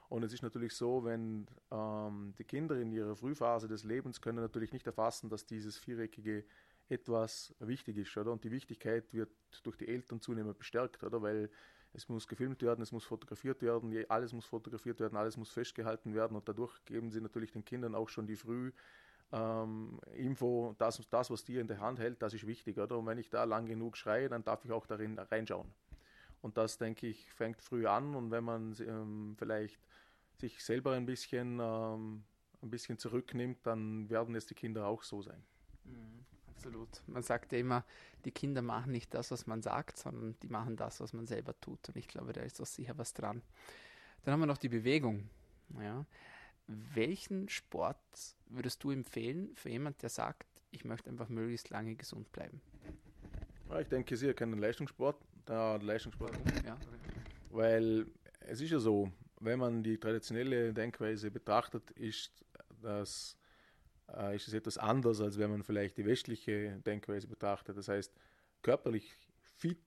Und 0.08 0.22
es 0.22 0.32
ist 0.32 0.42
natürlich 0.42 0.74
so, 0.74 1.04
wenn 1.04 1.46
ähm, 1.70 2.34
die 2.38 2.44
Kinder 2.44 2.76
in 2.76 2.92
ihrer 2.92 3.16
Frühphase 3.16 3.68
des 3.68 3.84
Lebens 3.84 4.20
können 4.20 4.40
natürlich 4.40 4.72
nicht 4.72 4.86
erfassen, 4.86 5.28
dass 5.28 5.46
dieses 5.46 5.78
viereckige 5.78 6.44
etwas 6.88 7.54
wichtig 7.60 7.96
ist, 7.96 8.16
oder? 8.16 8.32
Und 8.32 8.44
die 8.44 8.50
Wichtigkeit 8.50 9.12
wird 9.12 9.30
durch 9.62 9.76
die 9.76 9.88
Eltern 9.88 10.20
zunehmend 10.20 10.58
bestärkt, 10.58 11.02
oder? 11.02 11.22
Weil 11.22 11.50
es 11.94 12.08
muss 12.08 12.28
gefilmt 12.28 12.60
werden, 12.62 12.82
es 12.82 12.92
muss 12.92 13.04
fotografiert 13.04 13.62
werden, 13.62 13.94
alles 14.08 14.32
muss 14.32 14.44
fotografiert 14.44 15.00
werden, 15.00 15.16
alles 15.16 15.36
muss 15.36 15.50
festgehalten 15.50 16.14
werden 16.14 16.36
und 16.36 16.48
dadurch 16.48 16.84
geben 16.84 17.10
sie 17.10 17.20
natürlich 17.20 17.52
den 17.52 17.64
Kindern 17.64 17.94
auch 17.94 18.08
schon 18.08 18.26
die 18.26 18.36
früh 18.36 18.72
ähm, 19.32 19.98
Info, 20.14 20.74
das, 20.78 21.00
das, 21.08 21.30
was 21.30 21.44
dir 21.44 21.60
in 21.60 21.68
der 21.68 21.80
Hand 21.80 21.98
hält, 21.98 22.20
das 22.20 22.34
ist 22.34 22.46
wichtig, 22.46 22.78
oder? 22.78 22.98
Und 22.98 23.06
wenn 23.06 23.18
ich 23.18 23.30
da 23.30 23.44
lang 23.44 23.66
genug 23.66 23.96
schreie, 23.96 24.28
dann 24.28 24.44
darf 24.44 24.64
ich 24.64 24.72
auch 24.72 24.86
darin 24.86 25.18
reinschauen. 25.18 25.70
Und 26.42 26.58
das, 26.58 26.76
denke 26.76 27.06
ich, 27.06 27.32
fängt 27.32 27.62
früh 27.62 27.86
an 27.86 28.14
und 28.14 28.30
wenn 28.30 28.44
man 28.44 28.76
ähm, 28.80 29.34
vielleicht 29.38 29.80
sich 30.38 30.62
selber 30.62 30.92
ein 30.92 31.06
bisschen, 31.06 31.58
ähm, 31.60 32.24
ein 32.62 32.70
bisschen 32.70 32.98
zurücknimmt, 32.98 33.58
dann 33.64 34.08
werden 34.10 34.34
es 34.34 34.46
die 34.46 34.54
Kinder 34.54 34.86
auch 34.86 35.02
so 35.02 35.22
sein. 35.22 35.42
Mhm, 35.84 36.24
absolut. 36.48 37.02
Man 37.06 37.22
sagt 37.22 37.52
ja 37.52 37.58
immer, 37.58 37.84
die 38.24 38.30
Kinder 38.30 38.62
machen 38.62 38.92
nicht 38.92 39.12
das, 39.14 39.30
was 39.30 39.46
man 39.46 39.62
sagt, 39.62 39.98
sondern 39.98 40.36
die 40.42 40.48
machen 40.48 40.76
das, 40.76 41.00
was 41.00 41.12
man 41.12 41.26
selber 41.26 41.58
tut. 41.60 41.88
Und 41.88 41.96
ich 41.96 42.08
glaube, 42.08 42.32
da 42.32 42.40
ist 42.42 42.58
doch 42.60 42.66
sicher 42.66 42.96
was 42.96 43.12
dran. 43.12 43.42
Dann 44.22 44.32
haben 44.32 44.40
wir 44.40 44.46
noch 44.46 44.58
die 44.58 44.68
Bewegung. 44.68 45.28
Ja. 45.78 46.06
Welchen 46.66 47.48
Sport 47.48 47.98
würdest 48.46 48.82
du 48.82 48.90
empfehlen 48.90 49.54
für 49.54 49.68
jemanden, 49.68 49.98
der 50.00 50.08
sagt, 50.08 50.46
ich 50.70 50.84
möchte 50.84 51.10
einfach 51.10 51.28
möglichst 51.28 51.68
lange 51.70 51.94
gesund 51.94 52.32
bleiben? 52.32 52.60
Ja, 53.68 53.80
ich 53.80 53.88
denke 53.88 54.16
sicher 54.16 54.34
keinen 54.34 54.58
Leistungssport. 54.58 55.16
Da 55.44 55.76
Leistungssport. 55.76 56.32
Ja. 56.64 56.78
Weil 57.50 58.06
es 58.40 58.60
ist 58.60 58.70
ja 58.70 58.78
so, 58.78 59.10
wenn 59.44 59.58
man 59.58 59.82
die 59.82 59.98
traditionelle 59.98 60.72
Denkweise 60.72 61.30
betrachtet, 61.30 61.90
ist, 61.92 62.44
das, 62.82 63.36
äh, 64.08 64.36
ist 64.36 64.48
es 64.48 64.54
etwas 64.54 64.78
anders, 64.78 65.20
als 65.20 65.38
wenn 65.38 65.50
man 65.50 65.62
vielleicht 65.62 65.96
die 65.96 66.06
westliche 66.06 66.80
Denkweise 66.86 67.26
betrachtet. 67.26 67.76
Das 67.76 67.88
heißt, 67.88 68.12
körperlich 68.62 69.12
fit, 69.42 69.78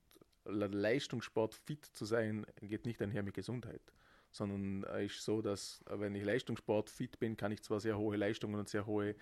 Leistungssport 0.44 1.54
fit 1.54 1.84
zu 1.84 2.04
sein, 2.04 2.46
geht 2.60 2.86
nicht 2.86 3.02
einher 3.02 3.22
mit 3.22 3.34
Gesundheit, 3.34 3.82
sondern 4.30 4.82
ist 5.00 5.22
so, 5.22 5.42
dass 5.42 5.84
wenn 5.90 6.14
ich 6.14 6.24
Leistungssport 6.24 6.88
fit 6.88 7.18
bin, 7.18 7.36
kann 7.36 7.52
ich 7.52 7.62
zwar 7.62 7.80
sehr 7.80 7.98
hohe 7.98 8.16
Leistungen 8.16 8.54
und 8.54 8.68
sehr 8.68 8.86
hohe 8.86 9.14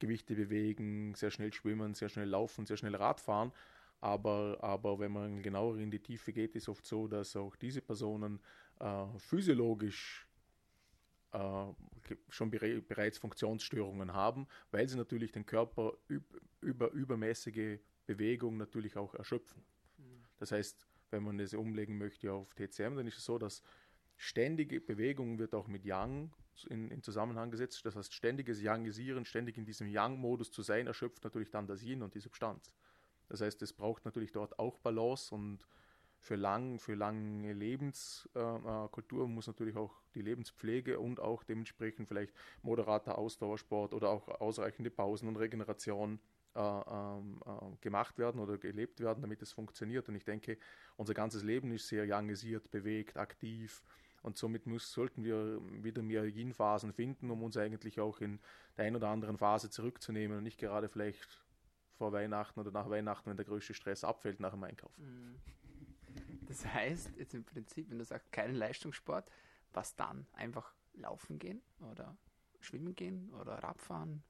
Gewichte 0.00 0.34
bewegen, 0.34 1.14
sehr 1.14 1.30
schnell 1.30 1.52
schwimmen, 1.52 1.94
sehr 1.94 2.08
schnell 2.08 2.28
laufen, 2.28 2.66
sehr 2.66 2.76
schnell 2.76 2.96
Radfahren, 2.96 3.52
aber, 4.00 4.58
aber 4.60 4.98
wenn 4.98 5.12
man 5.12 5.42
genauer 5.42 5.78
in 5.78 5.90
die 5.90 6.00
Tiefe 6.00 6.32
geht, 6.32 6.56
ist 6.56 6.68
oft 6.68 6.84
so, 6.84 7.06
dass 7.08 7.36
auch 7.36 7.56
diese 7.56 7.80
Personen 7.80 8.40
äh, 8.80 9.06
physiologisch 9.18 10.28
äh, 11.32 11.66
schon 12.28 12.50
bere 12.50 12.80
bereits 12.82 13.18
Funktionsstörungen 13.18 14.12
haben, 14.12 14.46
weil 14.70 14.88
sie 14.88 14.96
natürlich 14.96 15.32
den 15.32 15.46
Körper 15.46 15.94
üb 16.08 16.24
über 16.60 16.90
übermäßige 16.92 17.78
Bewegung 18.06 18.56
natürlich 18.56 18.96
auch 18.96 19.14
erschöpfen. 19.14 19.62
Mhm. 19.98 20.24
Das 20.38 20.52
heißt, 20.52 20.86
wenn 21.10 21.22
man 21.22 21.38
das 21.38 21.54
umlegen 21.54 21.98
möchte 21.98 22.32
auf 22.32 22.54
TCM, 22.54 22.96
dann 22.96 23.06
ist 23.06 23.18
es 23.18 23.24
so, 23.24 23.38
dass 23.38 23.62
ständige 24.16 24.80
Bewegung 24.80 25.38
wird 25.38 25.54
auch 25.54 25.66
mit 25.66 25.84
Yang 25.84 26.32
in, 26.68 26.90
in 26.90 27.02
Zusammenhang 27.02 27.50
gesetzt. 27.50 27.84
Das 27.84 27.96
heißt, 27.96 28.14
ständiges 28.14 28.62
Yangisieren, 28.62 29.24
ständig 29.24 29.58
in 29.58 29.64
diesem 29.64 29.88
Yang-Modus 29.88 30.50
zu 30.50 30.62
sein, 30.62 30.86
erschöpft 30.86 31.24
natürlich 31.24 31.50
dann 31.50 31.66
das 31.66 31.82
Yin 31.82 32.02
und 32.02 32.14
die 32.14 32.20
Substanz. 32.20 32.72
Das 33.28 33.40
heißt, 33.40 33.60
es 33.62 33.72
braucht 33.72 34.04
natürlich 34.04 34.32
dort 34.32 34.58
auch 34.58 34.78
Balance 34.78 35.34
und 35.34 35.66
für, 36.24 36.36
lang, 36.36 36.78
für 36.78 36.94
lange 36.94 37.52
Lebenskultur 37.52 39.20
äh, 39.20 39.24
äh 39.24 39.28
muss 39.28 39.46
natürlich 39.46 39.76
auch 39.76 39.92
die 40.14 40.22
Lebenspflege 40.22 40.98
und 40.98 41.20
auch 41.20 41.44
dementsprechend 41.44 42.08
vielleicht 42.08 42.32
moderater 42.62 43.18
Ausdauersport 43.18 43.92
oder 43.92 44.08
auch 44.08 44.28
ausreichende 44.40 44.90
Pausen 44.90 45.28
und 45.28 45.36
Regeneration 45.36 46.18
äh, 46.54 46.60
ähm, 46.60 47.42
äh, 47.44 47.76
gemacht 47.82 48.16
werden 48.16 48.40
oder 48.40 48.56
gelebt 48.56 49.00
werden, 49.00 49.20
damit 49.20 49.42
es 49.42 49.52
funktioniert. 49.52 50.08
Und 50.08 50.14
ich 50.14 50.24
denke, 50.24 50.56
unser 50.96 51.12
ganzes 51.12 51.42
Leben 51.42 51.70
ist 51.72 51.88
sehr 51.88 52.06
youngisiert, 52.06 52.70
bewegt, 52.70 53.18
aktiv. 53.18 53.82
Und 54.22 54.38
somit 54.38 54.64
muss, 54.64 54.90
sollten 54.90 55.24
wir 55.24 55.60
wieder 55.82 56.00
mehr 56.00 56.24
Yin-Phasen 56.24 56.94
finden, 56.94 57.30
um 57.30 57.42
uns 57.42 57.58
eigentlich 57.58 58.00
auch 58.00 58.22
in 58.22 58.40
der 58.78 58.86
einen 58.86 58.96
oder 58.96 59.08
anderen 59.08 59.36
Phase 59.36 59.68
zurückzunehmen 59.68 60.38
und 60.38 60.44
nicht 60.44 60.58
gerade 60.58 60.88
vielleicht 60.88 61.44
vor 61.98 62.14
Weihnachten 62.14 62.58
oder 62.58 62.70
nach 62.70 62.88
Weihnachten, 62.88 63.28
wenn 63.28 63.36
der 63.36 63.44
größte 63.44 63.74
Stress 63.74 64.04
abfällt 64.04 64.40
nach 64.40 64.52
dem 64.52 64.64
Einkauf. 64.64 64.96
Mhm. 64.96 65.34
Das 66.54 66.72
heißt, 66.72 67.10
jetzt 67.16 67.34
im 67.34 67.42
Prinzip, 67.42 67.90
wenn 67.90 67.98
du 67.98 68.04
sagst, 68.04 68.30
keinen 68.30 68.54
Leistungssport, 68.54 69.28
was 69.72 69.96
dann? 69.96 70.24
Einfach 70.34 70.72
laufen 70.92 71.40
gehen 71.40 71.60
oder 71.90 72.16
schwimmen 72.60 72.94
gehen 72.94 73.34
oder 73.34 73.54
Radfahren? 73.54 74.22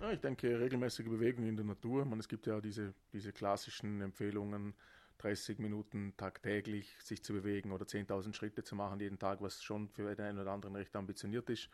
Ja, 0.00 0.10
ich 0.10 0.20
denke, 0.20 0.58
regelmäßige 0.58 1.06
Bewegung 1.06 1.46
in 1.46 1.54
der 1.54 1.64
Natur. 1.64 2.04
Man, 2.04 2.18
es 2.18 2.26
gibt 2.26 2.48
ja 2.48 2.60
diese, 2.60 2.94
diese 3.12 3.32
klassischen 3.32 4.00
Empfehlungen, 4.00 4.74
30 5.18 5.60
Minuten 5.60 6.14
tagtäglich 6.16 6.96
sich 7.00 7.22
zu 7.22 7.32
bewegen 7.32 7.70
oder 7.70 7.84
10.000 7.86 8.34
Schritte 8.34 8.64
zu 8.64 8.74
machen 8.74 8.98
jeden 8.98 9.20
Tag, 9.20 9.40
was 9.40 9.62
schon 9.62 9.88
für 9.88 10.12
den 10.14 10.24
einen 10.26 10.38
oder 10.40 10.50
anderen 10.50 10.74
recht 10.74 10.96
ambitioniert 10.96 11.48
ist, 11.48 11.70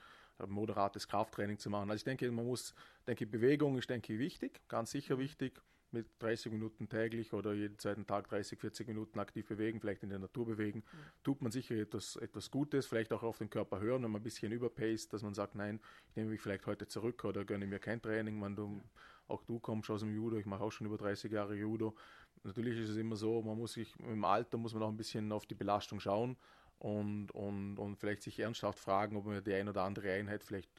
moderates 0.47 1.09
Krafttraining 1.09 1.59
zu 1.59 1.71
machen. 1.71 1.89
Also 1.91 2.01
ich 2.01 2.05
denke, 2.05 2.31
man 2.31 2.45
muss, 2.45 2.75
denke 3.07 3.27
Bewegung 3.27 3.79
ist, 3.79 3.89
denke 3.89 4.13
ich, 4.13 4.19
wichtig, 4.19 4.61
ganz 4.69 4.91
sicher 4.91 5.19
wichtig 5.19 5.63
mit 5.93 6.07
30 6.21 6.53
Minuten 6.53 6.89
täglich 6.89 7.33
oder 7.33 7.53
jeden 7.53 7.79
zweiten 7.79 8.07
Tag 8.07 8.29
30, 8.29 8.59
40 8.59 8.89
Minuten 8.89 9.19
aktiv 9.19 9.47
bewegen, 9.47 9.81
vielleicht 9.81 10.03
in 10.03 10.11
der 10.11 10.19
Natur 10.19 10.47
bewegen, 10.47 10.81
mhm. 10.81 10.99
tut 11.23 11.43
man 11.43 11.53
sicher 11.53 11.77
etwas, 11.77 12.17
etwas 12.17 12.51
Gutes, 12.51 12.87
vielleicht 12.87 13.13
auch 13.13 13.23
auf 13.23 13.39
den 13.39 13.51
Körper 13.51 13.81
hören, 13.81 14.03
wenn 14.03 14.11
man 14.11 14.21
ein 14.21 14.25
bisschen 14.25 14.53
überpaced, 14.53 15.13
dass 15.13 15.23
man 15.23 15.35
sagt, 15.35 15.55
nein, 15.55 15.81
ich 16.09 16.17
nehme 16.17 16.31
mich 16.31 16.41
vielleicht 16.41 16.67
heute 16.67 16.87
zurück 16.89 17.25
oder 17.25 17.45
gönne 17.45 17.67
mir 17.67 17.79
kein 17.79 18.01
Training, 18.01 18.43
wenn 18.43 18.57
du, 18.57 18.81
auch 19.29 19.43
du 19.45 19.59
kommst 19.59 19.91
aus 19.91 20.01
dem 20.01 20.15
Judo, 20.15 20.37
ich 20.37 20.47
mache 20.47 20.63
auch 20.63 20.73
schon 20.73 20.87
über 20.87 20.99
30 20.99 21.31
Jahre 21.31 21.55
Judo. 21.55 21.95
Natürlich 22.45 22.79
ist 22.79 22.91
es 22.91 22.97
immer 22.97 23.17
so, 23.17 23.43
man 23.43 23.57
muss 23.57 23.75
sich, 23.75 23.95
im 24.01 24.25
Alter 24.25 24.59
muss 24.59 24.75
man 24.75 24.83
auch 24.83 24.89
ein 24.89 24.97
bisschen 24.97 25.31
auf 25.31 25.47
die 25.47 25.55
Belastung 25.55 26.01
schauen 26.01 26.37
und, 26.79 27.31
und, 27.31 27.79
und 27.79 27.97
vielleicht 27.97 28.23
sich 28.23 28.41
ernsthaft 28.41 28.79
fragen, 28.79 29.17
ob 29.17 29.27
mir 29.27 29.41
die 29.41 29.55
ein 29.55 29.69
oder 29.69 29.83
andere 29.83 30.13
Einheit 30.13 30.43
vielleicht 30.43 30.71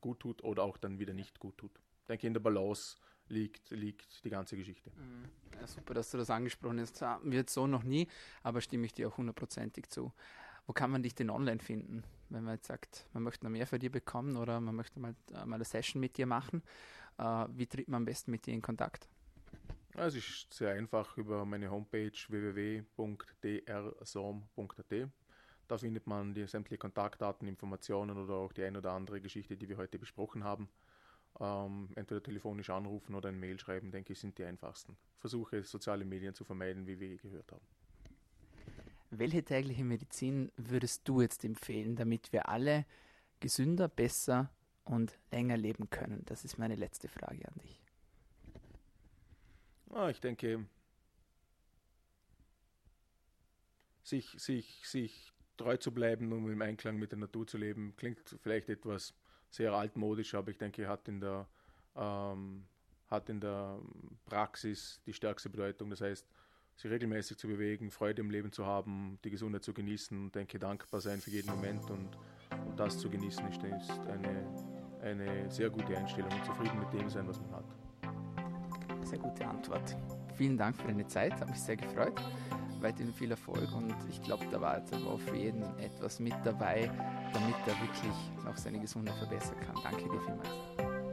gut 0.00 0.18
tut 0.20 0.42
oder 0.42 0.64
auch 0.64 0.76
dann 0.76 0.98
wieder 0.98 1.14
nicht 1.14 1.38
gut 1.38 1.56
tut. 1.56 1.70
Ich 2.00 2.06
denke, 2.08 2.26
in 2.26 2.34
der 2.34 2.40
Balance 2.40 2.96
liegt, 3.32 3.70
liegt 3.70 4.24
die 4.24 4.30
ganze 4.30 4.56
Geschichte. 4.56 4.90
Mhm. 4.90 5.28
Ja, 5.60 5.66
super, 5.66 5.94
dass 5.94 6.10
du 6.10 6.18
das 6.18 6.30
angesprochen 6.30 6.80
hast. 6.80 7.00
Wird 7.22 7.50
so 7.50 7.66
noch 7.66 7.82
nie, 7.82 8.06
aber 8.42 8.60
stimme 8.60 8.86
ich 8.86 8.92
dir 8.92 9.08
auch 9.08 9.16
hundertprozentig 9.16 9.88
zu. 9.88 10.12
Wo 10.66 10.72
kann 10.72 10.92
man 10.92 11.02
dich 11.02 11.14
denn 11.14 11.30
online 11.30 11.58
finden, 11.58 12.04
wenn 12.28 12.44
man 12.44 12.54
jetzt 12.54 12.68
sagt, 12.68 13.08
man 13.12 13.24
möchte 13.24 13.44
noch 13.44 13.50
mehr 13.50 13.66
von 13.66 13.80
dir 13.80 13.90
bekommen 13.90 14.36
oder 14.36 14.60
man 14.60 14.76
möchte 14.76 15.00
mal, 15.00 15.16
äh, 15.32 15.44
mal 15.44 15.56
eine 15.56 15.64
Session 15.64 15.98
mit 15.98 16.16
dir 16.16 16.26
machen? 16.26 16.62
Äh, 17.18 17.46
wie 17.50 17.66
tritt 17.66 17.88
man 17.88 18.02
am 18.02 18.04
besten 18.04 18.30
mit 18.30 18.46
dir 18.46 18.54
in 18.54 18.62
Kontakt? 18.62 19.08
es 19.94 20.14
ist 20.14 20.54
sehr 20.54 20.72
einfach 20.72 21.18
über 21.18 21.44
meine 21.44 21.70
Homepage 21.70 22.12
www.drsom.at. 22.28 25.08
Da 25.68 25.78
findet 25.78 26.06
man 26.06 26.32
die 26.32 26.46
sämtliche 26.46 26.78
Kontaktdaten, 26.78 27.46
Informationen 27.46 28.16
oder 28.16 28.34
auch 28.34 28.52
die 28.52 28.64
ein 28.64 28.76
oder 28.76 28.92
andere 28.92 29.20
Geschichte, 29.20 29.56
die 29.56 29.68
wir 29.68 29.76
heute 29.76 29.98
besprochen 29.98 30.44
haben. 30.44 30.68
Ähm, 31.40 31.88
entweder 31.96 32.22
telefonisch 32.22 32.70
anrufen 32.70 33.14
oder 33.14 33.30
ein 33.30 33.40
Mail 33.40 33.58
schreiben, 33.58 33.90
denke 33.90 34.12
ich, 34.12 34.20
sind 34.20 34.38
die 34.38 34.44
einfachsten. 34.44 34.96
Versuche, 35.18 35.62
soziale 35.64 36.04
Medien 36.04 36.34
zu 36.34 36.44
vermeiden, 36.44 36.86
wie 36.86 37.00
wir 37.00 37.08
eh 37.08 37.16
gehört 37.16 37.50
haben. 37.52 37.66
Welche 39.10 39.42
tägliche 39.42 39.84
Medizin 39.84 40.50
würdest 40.56 41.06
du 41.06 41.20
jetzt 41.20 41.44
empfehlen, 41.44 41.96
damit 41.96 42.32
wir 42.32 42.48
alle 42.48 42.86
gesünder, 43.40 43.88
besser 43.88 44.50
und 44.84 45.18
länger 45.30 45.56
leben 45.56 45.90
können? 45.90 46.22
Das 46.26 46.44
ist 46.44 46.58
meine 46.58 46.76
letzte 46.76 47.08
Frage 47.08 47.46
an 47.46 47.54
dich. 47.62 47.82
Ah, 49.90 50.08
ich 50.08 50.20
denke, 50.20 50.64
sich, 54.02 54.30
sich, 54.38 54.88
sich 54.88 55.32
treu 55.56 55.76
zu 55.76 55.92
bleiben, 55.92 56.32
um 56.32 56.50
im 56.50 56.62
Einklang 56.62 56.96
mit 56.96 57.12
der 57.12 57.18
Natur 57.18 57.46
zu 57.46 57.58
leben, 57.58 57.94
klingt 57.96 58.36
vielleicht 58.42 58.68
etwas 58.68 59.14
sehr 59.52 59.72
altmodisch, 59.72 60.34
aber 60.34 60.50
ich 60.50 60.58
denke, 60.58 60.88
hat 60.88 61.06
in 61.06 61.20
der, 61.20 61.46
ähm, 61.94 62.64
hat 63.08 63.28
in 63.28 63.40
der 63.40 63.78
Praxis 64.24 65.00
die 65.06 65.12
stärkste 65.12 65.50
Bedeutung. 65.50 65.90
Das 65.90 66.00
heißt, 66.00 66.26
sich 66.76 66.90
regelmäßig 66.90 67.36
zu 67.36 67.46
bewegen, 67.46 67.90
Freude 67.90 68.22
im 68.22 68.30
Leben 68.30 68.50
zu 68.50 68.66
haben, 68.66 69.18
die 69.24 69.30
Gesundheit 69.30 69.62
zu 69.62 69.74
genießen 69.74 70.18
und 70.18 70.34
denke, 70.34 70.58
dankbar 70.58 71.00
sein 71.00 71.20
für 71.20 71.30
jeden 71.30 71.50
Moment 71.50 71.90
und, 71.90 72.16
und 72.66 72.80
das 72.80 72.98
zu 72.98 73.10
genießen 73.10 73.46
ist, 73.48 73.62
ist 73.62 73.90
eine, 74.08 74.46
eine 75.02 75.50
sehr 75.50 75.68
gute 75.68 75.96
Einstellung 75.96 76.32
und 76.32 76.44
zufrieden 76.46 76.80
mit 76.80 76.92
dem 76.92 77.08
sein, 77.10 77.28
was 77.28 77.38
man 77.40 77.52
hat. 77.52 77.64
sehr 79.04 79.18
gute 79.18 79.46
Antwort. 79.46 79.96
Vielen 80.42 80.58
Dank 80.58 80.76
für 80.76 80.88
deine 80.88 81.06
Zeit, 81.06 81.34
habe 81.34 81.52
mich 81.52 81.60
sehr 81.60 81.76
gefreut. 81.76 82.20
Weiterhin 82.80 83.14
viel 83.14 83.30
Erfolg 83.30 83.72
und 83.76 83.94
ich 84.10 84.20
glaube, 84.24 84.44
da 84.50 84.60
war 84.60 84.76
jetzt 84.76 84.92
aber 84.92 85.16
für 85.16 85.36
jeden 85.36 85.62
etwas 85.78 86.18
mit 86.18 86.34
dabei, 86.42 86.90
damit 87.32 87.54
er 87.64 87.80
wirklich 87.80 88.12
noch 88.44 88.56
seine 88.56 88.80
Gesundheit 88.80 89.14
verbessern 89.18 89.54
kann. 89.60 89.76
Danke 89.84 90.02
dir 90.02 90.20
vielmals. 90.20 90.48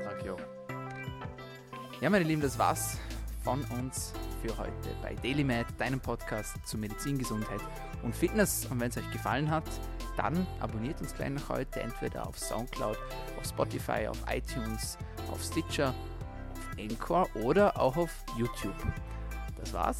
Danke 0.03 0.33
auch. 0.33 2.01
Ja, 2.01 2.09
meine 2.09 2.25
Lieben, 2.25 2.41
das 2.41 2.57
war's 2.57 2.97
von 3.43 3.63
uns 3.79 4.13
für 4.41 4.57
heute 4.57 4.95
bei 5.03 5.13
DailyMed, 5.13 5.67
deinem 5.77 5.99
Podcast 5.99 6.55
zu 6.65 6.79
Medizin, 6.79 7.19
Gesundheit 7.19 7.61
und 8.01 8.15
Fitness. 8.15 8.65
Und 8.65 8.79
wenn 8.79 8.89
es 8.89 8.97
euch 8.97 9.11
gefallen 9.11 9.51
hat, 9.51 9.69
dann 10.17 10.47
abonniert 10.59 11.01
uns 11.01 11.13
gleich 11.13 11.29
noch 11.29 11.49
heute 11.49 11.81
entweder 11.81 12.27
auf 12.27 12.39
Soundcloud, 12.39 12.97
auf 13.37 13.45
Spotify, 13.45 14.07
auf 14.07 14.17
iTunes, 14.27 14.97
auf 15.31 15.43
Stitcher, 15.43 15.89
auf 15.89 16.79
Encore 16.79 17.27
oder 17.35 17.79
auch 17.79 17.95
auf 17.95 18.25
YouTube. 18.35 18.73
Das 19.59 19.73
war's. 19.73 19.99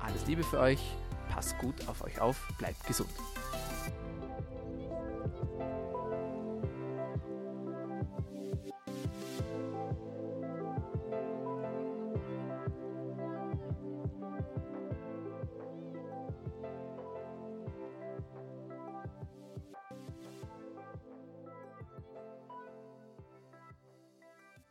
Alles 0.00 0.26
Liebe 0.26 0.42
für 0.42 0.60
euch. 0.60 0.80
Passt 1.28 1.58
gut 1.58 1.74
auf 1.88 2.02
euch 2.02 2.20
auf. 2.20 2.36
Bleibt 2.58 2.86
gesund. 2.86 3.10